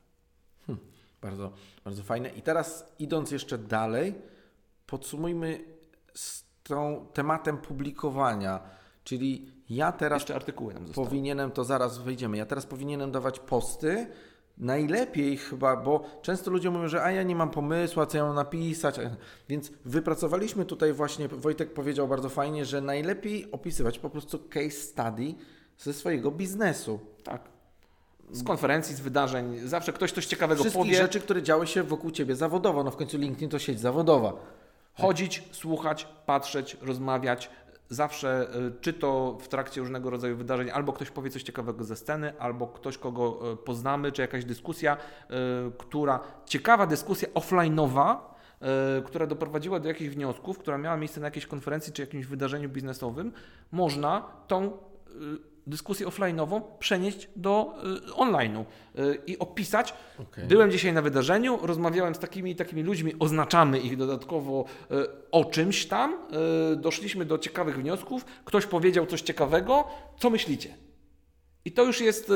[1.20, 1.52] Bardzo,
[1.84, 2.28] bardzo fajne.
[2.28, 4.14] I teraz idąc jeszcze dalej,
[4.86, 5.64] podsumujmy
[6.14, 8.60] z tą tematem publikowania.
[9.04, 10.24] Czyli ja teraz
[10.94, 14.06] powinienem, to zaraz wejdziemy, ja teraz powinienem dawać posty.
[14.58, 18.24] Najlepiej chyba, bo często ludzie mówią, że a ja nie mam pomysłu, a co ja
[18.24, 19.00] mam napisać.
[19.48, 25.34] Więc wypracowaliśmy tutaj właśnie, Wojtek powiedział bardzo fajnie, że najlepiej opisywać po prostu case study
[25.78, 27.00] ze swojego biznesu.
[27.24, 27.42] Tak.
[28.32, 30.96] Z konferencji, z wydarzeń, zawsze ktoś coś ciekawego Wszystkich powie.
[30.96, 32.84] rzeczy, które działy się wokół Ciebie zawodowo.
[32.84, 34.32] No w końcu LinkedIn to sieć zawodowa.
[34.94, 37.50] Chodzić, słuchać, patrzeć, rozmawiać.
[37.88, 41.96] Zawsze, y, czy to w trakcie różnego rodzaju wydarzeń, albo ktoś powie coś ciekawego ze
[41.96, 45.34] sceny, albo ktoś, kogo y, poznamy, czy jakaś dyskusja, y,
[45.78, 48.16] która, ciekawa dyskusja offline'owa,
[49.04, 53.32] która doprowadziła do jakichś wniosków, która miała miejsce na jakiejś konferencji, czy jakimś wydarzeniu biznesowym,
[53.72, 54.78] można tą
[55.66, 57.74] dyskusję offline'ową przenieść do
[58.08, 58.64] y, online'u
[58.98, 59.94] y, i opisać.
[60.18, 60.44] Okej.
[60.44, 64.94] Byłem dzisiaj na wydarzeniu, rozmawiałem z takimi takimi ludźmi, oznaczamy ich dodatkowo y,
[65.30, 66.14] o czymś tam,
[66.72, 69.84] y, doszliśmy do ciekawych wniosków, ktoś powiedział coś ciekawego,
[70.18, 70.74] co myślicie?
[71.66, 72.32] I to już jest, y,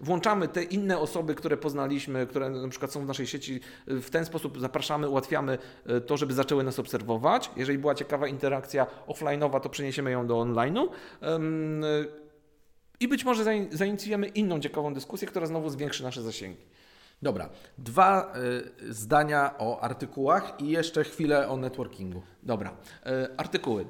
[0.00, 4.24] włączamy te inne osoby, które poznaliśmy, które na przykład są w naszej sieci, w ten
[4.24, 5.58] sposób zapraszamy, ułatwiamy
[5.90, 7.50] y, to, żeby zaczęły nas obserwować.
[7.56, 10.88] Jeżeli była ciekawa interakcja offline'owa, to przeniesiemy ją do online'u.
[13.00, 16.64] Y, I być może zain- zainicjujemy inną ciekawą dyskusję, która znowu zwiększy nasze zasięgi.
[17.22, 18.32] Dobra, dwa
[18.88, 22.22] y, zdania o artykułach i jeszcze chwilę o networkingu.
[22.42, 23.82] Dobra, y, artykuły.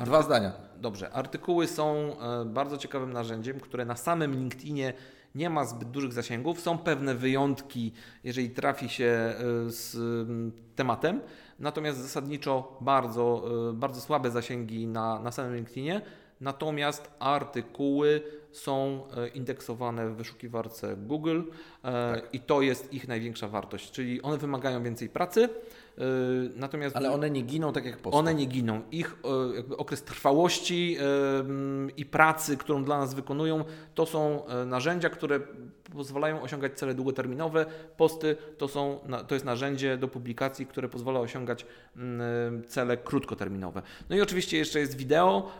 [0.00, 0.52] Y, Dwa zdania.
[0.76, 4.92] Dobrze, artykuły są e, bardzo ciekawym narzędziem, które na samym LinkedInie
[5.34, 6.60] nie ma zbyt dużych zasięgów.
[6.60, 7.92] Są pewne wyjątki,
[8.24, 9.34] jeżeli trafi się e,
[9.70, 11.20] z mm, tematem,
[11.58, 16.00] natomiast zasadniczo bardzo, e, bardzo słabe zasięgi na, na samym LinkedInie.
[16.40, 21.42] Natomiast artykuły są e, indeksowane w wyszukiwarce Google
[21.84, 25.48] e, i to jest ich największa wartość, czyli one wymagają więcej pracy.
[25.98, 26.02] e,
[26.56, 28.16] Natomiast Ale one nie giną tak jak post.
[28.16, 28.82] one nie giną.
[28.92, 29.16] Ich
[29.76, 30.96] okres trwałości
[31.96, 35.40] i pracy, którą dla nas wykonują, to są narzędzia, które
[35.92, 37.66] pozwalają osiągać cele długoterminowe.
[37.96, 41.66] Posty to, są, to jest narzędzie do publikacji, które pozwala osiągać
[42.66, 43.82] cele krótkoterminowe.
[44.10, 45.52] No i oczywiście jeszcze jest wideo,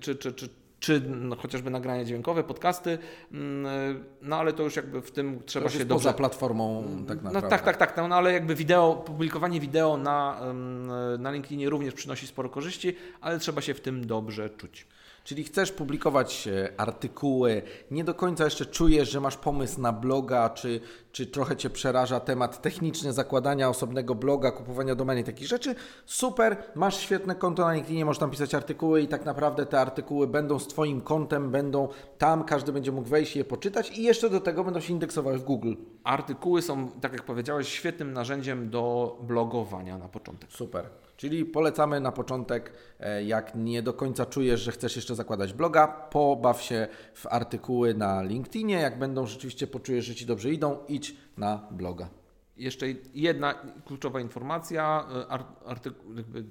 [0.00, 0.48] czy, czy, czy,
[0.84, 2.98] czy no, chociażby nagrania dźwiękowe, podcasty,
[3.32, 7.24] mm, no ale to już jakby w tym trzeba się dobrze poza platformą tak no
[7.24, 7.48] naprawdę.
[7.48, 11.94] tak, tak, tak, no, no ale jakby wideo, publikowanie wideo na, em, na LinkedInie również
[11.94, 14.86] przynosi sporo korzyści, ale trzeba się w tym dobrze czuć.
[15.24, 20.50] Czyli chcesz publikować e, artykuły, nie do końca jeszcze czujesz, że masz pomysł na bloga,
[20.50, 20.80] czy,
[21.12, 25.74] czy trochę Cię przeraża temat techniczny zakładania osobnego bloga, kupowania domeny i takich rzeczy.
[26.06, 30.26] Super, masz świetne konto na LinkedInie, możesz tam pisać artykuły i tak naprawdę te artykuły
[30.26, 34.30] będą z Twoim kontem, będą tam, każdy będzie mógł wejść i je poczytać i jeszcze
[34.30, 35.74] do tego będą się indeksowały w Google.
[36.04, 40.52] Artykuły są, tak jak powiedziałeś, świetnym narzędziem do blogowania na początek.
[40.52, 41.03] Super.
[41.16, 45.86] Czyli polecamy na początek, e, jak nie do końca czujesz, że chcesz jeszcze zakładać bloga,
[45.88, 48.74] pobaw się w artykuły na LinkedInie.
[48.74, 52.08] Jak będą rzeczywiście poczujesz, że Ci dobrze idą, idź na bloga.
[52.56, 55.06] Jeszcze jedna kluczowa informacja,
[56.16, 56.44] jakby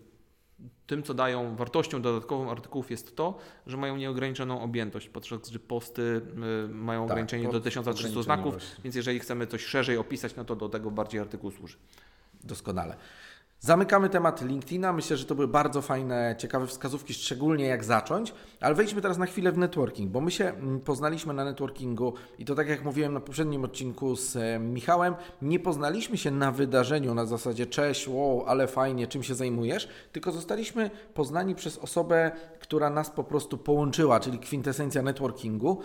[0.87, 6.21] tym, co dają wartością dodatkową artykułów jest to, że mają nieograniczoną objętość, podczas gdy posty
[6.69, 10.45] mają Tak, ograniczenie do pod- 1300 ograniczenie znaków, więc jeżeli chcemy coś szerzej opisać, no
[10.45, 11.77] to do tego bardziej artykuł służy.
[12.43, 12.95] Doskonale.
[13.65, 14.93] Zamykamy temat LinkedIna.
[14.93, 18.33] Myślę, że to były bardzo fajne, ciekawe wskazówki, szczególnie jak zacząć.
[18.59, 22.45] Ale wejdźmy teraz na chwilę w networking, bo my się mm, poznaliśmy na networkingu i
[22.45, 27.15] to tak jak mówiłem na poprzednim odcinku z e, Michałem, nie poznaliśmy się na wydarzeniu
[27.15, 32.89] na zasadzie cześć, wow, ale fajnie, czym się zajmujesz, tylko zostaliśmy poznani przez osobę, która
[32.89, 35.81] nas po prostu połączyła, czyli kwintesencja networkingu.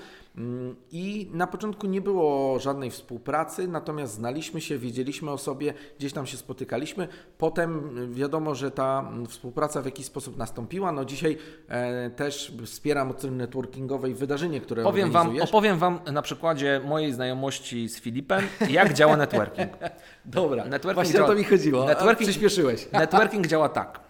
[0.93, 6.27] I na początku nie było żadnej współpracy, natomiast znaliśmy się, wiedzieliśmy o sobie, gdzieś tam
[6.27, 7.09] się spotykaliśmy.
[7.39, 10.93] Potem wiadomo, że ta mm, współpraca w jakiś sposób nastąpiła.
[10.93, 16.23] No dzisiaj e, też wspieram od strony networkingowej wydarzenie, które Powiem wam, opowiem Wam na
[16.23, 19.73] przykładzie mojej znajomości z Filipem, jak działa networking.
[20.25, 21.87] Dobra, networking właśnie działa, o to mi chodziło.
[21.87, 22.89] Networking, przyspieszyłeś.
[22.93, 24.01] Networking działa tak.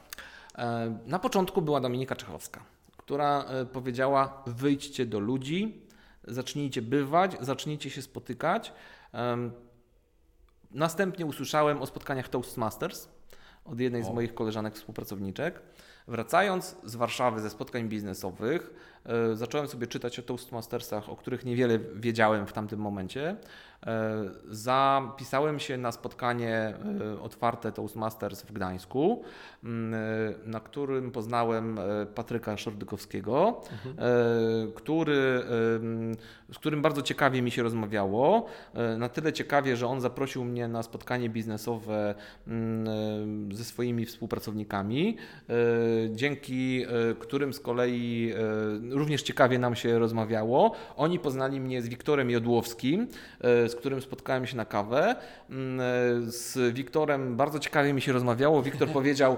[0.58, 2.60] E, na początku była Dominika Czechowska,
[2.96, 5.87] która e, powiedziała: wyjdźcie do ludzi,
[6.28, 8.72] zacznijcie bywać, zacznijcie się spotykać.
[10.70, 13.08] Następnie usłyszałem o spotkaniach Toastmasters
[13.64, 15.62] od jednej z moich koleżanek współpracowniczek.
[16.08, 18.70] Wracając z Warszawy ze spotkań biznesowych,
[19.04, 23.36] e, zacząłem sobie czytać o Toastmastersach, o których niewiele wiedziałem w tamtym momencie.
[23.86, 26.74] E, zapisałem się na spotkanie
[27.16, 29.22] e, otwarte Toastmasters w Gdańsku,
[30.46, 31.80] na którym poznałem
[32.14, 34.72] Patryka Szordykowskiego, mhm.
[34.72, 35.42] który,
[36.52, 38.46] z którym bardzo ciekawie mi się rozmawiało.
[38.98, 42.14] Na tyle ciekawie, że on zaprosił mnie na spotkanie biznesowe
[43.52, 45.16] ze swoimi współpracownikami
[46.10, 50.72] dzięki e, którym z kolei e, również ciekawie nam się rozmawiało.
[50.96, 53.08] Oni poznali mnie z Wiktorem Jodłowskim,
[53.40, 55.16] e, z którym spotkałem się na kawę.
[55.50, 55.80] Mm,
[56.30, 58.62] z Wiktorem bardzo ciekawie mi się rozmawiało.
[58.62, 59.36] Wiktor powiedział: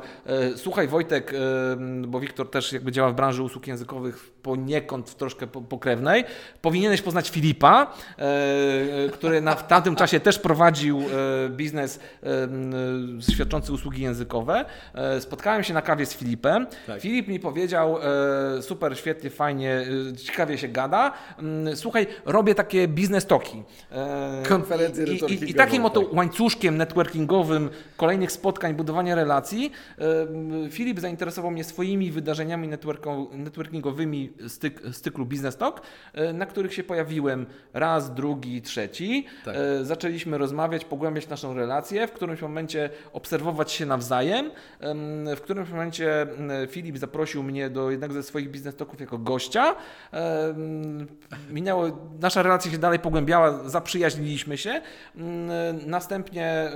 [0.56, 1.32] Słuchaj, Wojtek,
[2.06, 6.24] bo Wiktor też jakby działa w branży usług językowych poniekąd troszkę pokrewnej,
[6.62, 7.92] powinieneś poznać Filipa,
[9.12, 11.02] który na, w tamtym czasie też prowadził
[11.50, 12.00] biznes
[13.32, 14.64] świadczący usługi językowe.
[15.20, 16.66] Spotkałem się na kawie z Filipem.
[16.86, 17.00] Tak.
[17.00, 17.98] Filip mi powiedział,
[18.58, 21.12] e, super, świetnie, fajnie, e, ciekawie się gada.
[21.38, 23.62] Mm, słuchaj, robię takie biznes toki.
[24.42, 26.12] E, Konferencje I, i, I takim oto tak.
[26.12, 29.72] łańcuszkiem networkingowym kolejnych spotkań, budowania relacji,
[30.70, 32.68] Filip zainteresował mnie swoimi wydarzeniami
[33.32, 35.80] networkingowymi z, tyk, z cyklu Business Talk,
[36.34, 39.26] na których się pojawiłem raz, drugi, trzeci.
[39.44, 39.56] Tak.
[39.82, 44.50] Zaczęliśmy rozmawiać, pogłębiać naszą relację, w którymś momencie obserwować się nawzajem,
[45.36, 46.26] w którymś momencie
[46.68, 49.74] Filip zaprosił mnie do jednego ze swoich biznes toków jako gościa.
[51.50, 51.84] Minęło,
[52.20, 53.68] nasza relacja się dalej pogłębiała,
[54.10, 54.80] zaprzyjaźniliśmy się.
[55.86, 56.72] Następnie e,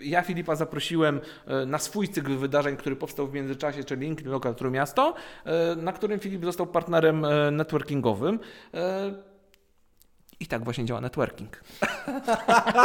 [0.00, 4.54] ja Filipa zaprosiłem e, na swój cykl wydarzeń, który powstał w międzyczasie, czyli LinkedIn Local
[4.70, 5.14] Miasto,
[5.44, 8.38] e, na którym Filip został partnerem networkingowym.
[10.40, 11.60] I tak właśnie działa networking.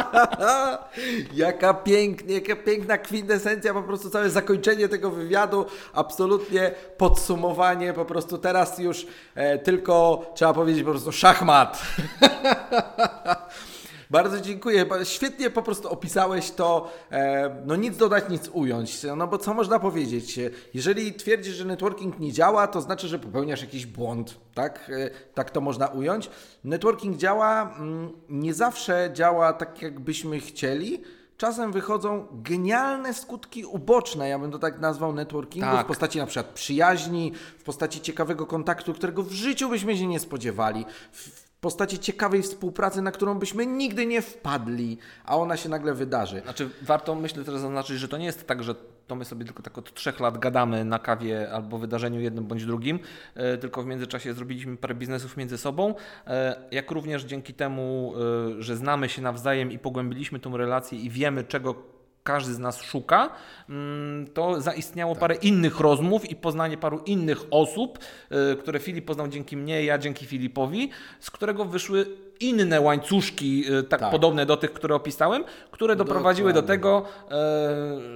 [1.34, 8.38] jaka pięknie, jaka piękna kwintesencja, po prostu całe zakończenie tego wywiadu, absolutnie podsumowanie, po prostu
[8.38, 11.82] teraz już e, tylko trzeba powiedzieć po prostu szachmat.
[14.10, 14.86] Bardzo dziękuję.
[15.04, 16.92] Świetnie po prostu opisałeś to.
[17.12, 19.06] E, no nic dodać, nic ująć.
[19.18, 20.40] No bo co można powiedzieć?
[20.74, 24.40] Jeżeli twierdzisz, że networking nie działa, to znaczy, że popełniasz jakiś błąd.
[24.54, 26.30] Tak, e, tak to można ująć.
[26.64, 31.04] Networking działa, mm, nie zawsze działa tak, jakbyśmy chcieli
[31.38, 35.86] czasem wychodzą genialne skutki uboczne, ja bym to tak nazwał networkingu, tak.
[35.86, 40.20] w postaci na przykład przyjaźni, w postaci ciekawego kontaktu, którego w życiu byśmy się nie
[40.20, 45.94] spodziewali, w postaci ciekawej współpracy, na którą byśmy nigdy nie wpadli, a ona się nagle
[45.94, 46.42] wydarzy.
[46.42, 48.76] Znaczy, warto myślę teraz zaznaczyć, że to nie jest tak, że
[49.08, 52.66] to my sobie tylko tak od trzech lat gadamy na kawie albo wydarzeniu jednym bądź
[52.66, 53.00] drugim,
[53.36, 55.96] e, tylko w międzyczasie zrobiliśmy parę biznesów między sobą,
[56.28, 58.14] e, jak również dzięki temu,
[58.60, 62.82] e, że znamy się nawzajem i pogłębiliśmy tą relację i wiemy, czego każdy z nas
[62.82, 63.30] szuka,
[63.70, 65.20] mm, to zaistniało tak.
[65.20, 68.00] parę innych rozmów i poznanie paru innych osób,
[68.54, 70.90] y, które Filip poznał dzięki mnie, ja dzięki Filipowi,
[71.20, 72.06] z którego wyszły
[72.40, 74.12] inne łańcuszki, y, tak, tak.
[74.12, 76.62] podobne do tych, które opisałem, które doprowadziły Dokładnie.
[76.62, 77.06] do tego,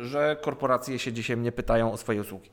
[0.01, 2.49] y, że korporacje się dzisiaj mnie pytają o swoje usługi.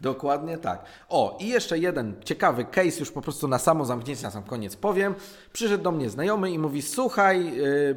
[0.00, 0.84] Dokładnie tak.
[1.08, 4.76] O, i jeszcze jeden ciekawy case, już po prostu na samo zamknięcie, na sam koniec
[4.76, 5.14] powiem.
[5.52, 7.96] Przyszedł do mnie znajomy i mówi: Słuchaj, yy,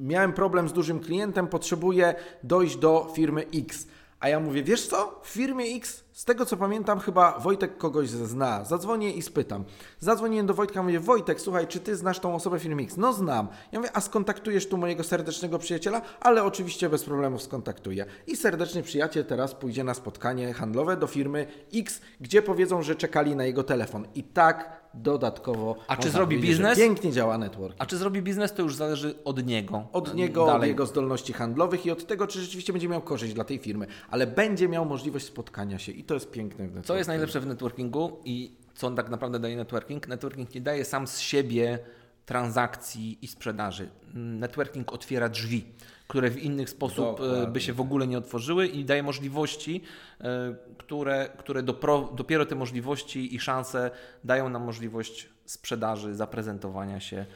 [0.00, 3.86] miałem problem z dużym klientem, potrzebuję dojść do firmy X.
[4.20, 5.20] A ja mówię, wiesz co?
[5.22, 8.64] W firmie X, z tego co pamiętam, chyba Wojtek kogoś zna.
[8.64, 9.64] Zadzwonię i spytam.
[10.00, 12.96] Zadzwoniłem do Wojtka, mówię, Wojtek, słuchaj, czy ty znasz tą osobę w firmie X?
[12.96, 13.48] No znam.
[13.72, 16.02] Ja mówię, a skontaktujesz tu mojego serdecznego przyjaciela?
[16.20, 18.06] Ale oczywiście bez problemów skontaktuję.
[18.26, 23.36] I serdeczny przyjaciel teraz pójdzie na spotkanie handlowe do firmy X, gdzie powiedzą, że czekali
[23.36, 24.06] na jego telefon.
[24.14, 25.76] I tak dodatkowo.
[25.88, 26.78] A czy zrobi biznes?
[26.78, 27.76] Pięknie działa network.
[27.78, 29.88] A czy zrobi biznes, to już zależy od niego.
[29.92, 30.60] Od niego, Dalej.
[30.60, 33.86] od jego zdolności handlowych i od tego, czy rzeczywiście będzie miał korzyść dla tej firmy,
[34.10, 36.86] ale będzie miał możliwość spotkania się i to jest piękne w.
[36.86, 40.08] Co jest najlepsze w networkingu i co on tak naprawdę daje networking?
[40.08, 41.78] Networking nie daje sam z siebie
[42.26, 43.88] transakcji i sprzedaży.
[44.14, 45.64] Networking otwiera drzwi
[46.10, 47.46] które w innych sposób e, Dokładnie.
[47.46, 49.82] by się w ogóle nie otworzyły i daje możliwości,
[50.20, 53.90] e, które, które dopro, dopiero te możliwości i szanse
[54.24, 57.26] dają nam możliwość sprzedaży, zaprezentowania się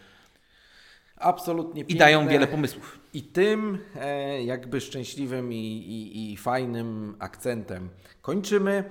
[1.16, 2.06] Absolutnie i piękne.
[2.06, 2.98] dają wiele pomysłów.
[3.14, 7.88] I tym e, jakby szczęśliwym i, i, i fajnym akcentem
[8.22, 8.84] kończymy.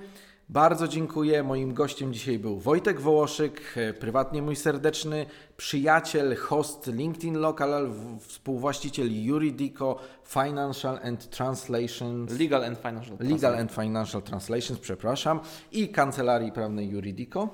[0.48, 1.42] Bardzo dziękuję.
[1.42, 5.26] Moim gościem dzisiaj był Wojtek Wołoszyk, e, prywatnie mój serdeczny
[5.56, 12.38] przyjaciel, host LinkedIn Local, współwłaściciel Juridico Financial and Translations.
[12.38, 13.16] Legal and financial.
[13.20, 15.40] Legal and Financial Translations, przepraszam,
[15.72, 17.48] i kancelarii prawnej Juridico.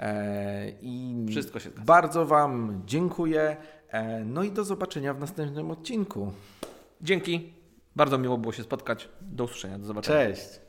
[0.00, 1.84] E, I Wszystko się zgadza.
[1.84, 3.56] Bardzo Wam dziękuję.
[3.88, 6.32] E, no i do zobaczenia w następnym odcinku.
[7.00, 7.52] Dzięki.
[7.96, 9.08] Bardzo miło było się spotkać.
[9.20, 9.78] Do usłyszenia.
[9.78, 10.18] Do zobaczenia.
[10.18, 10.61] Cześć.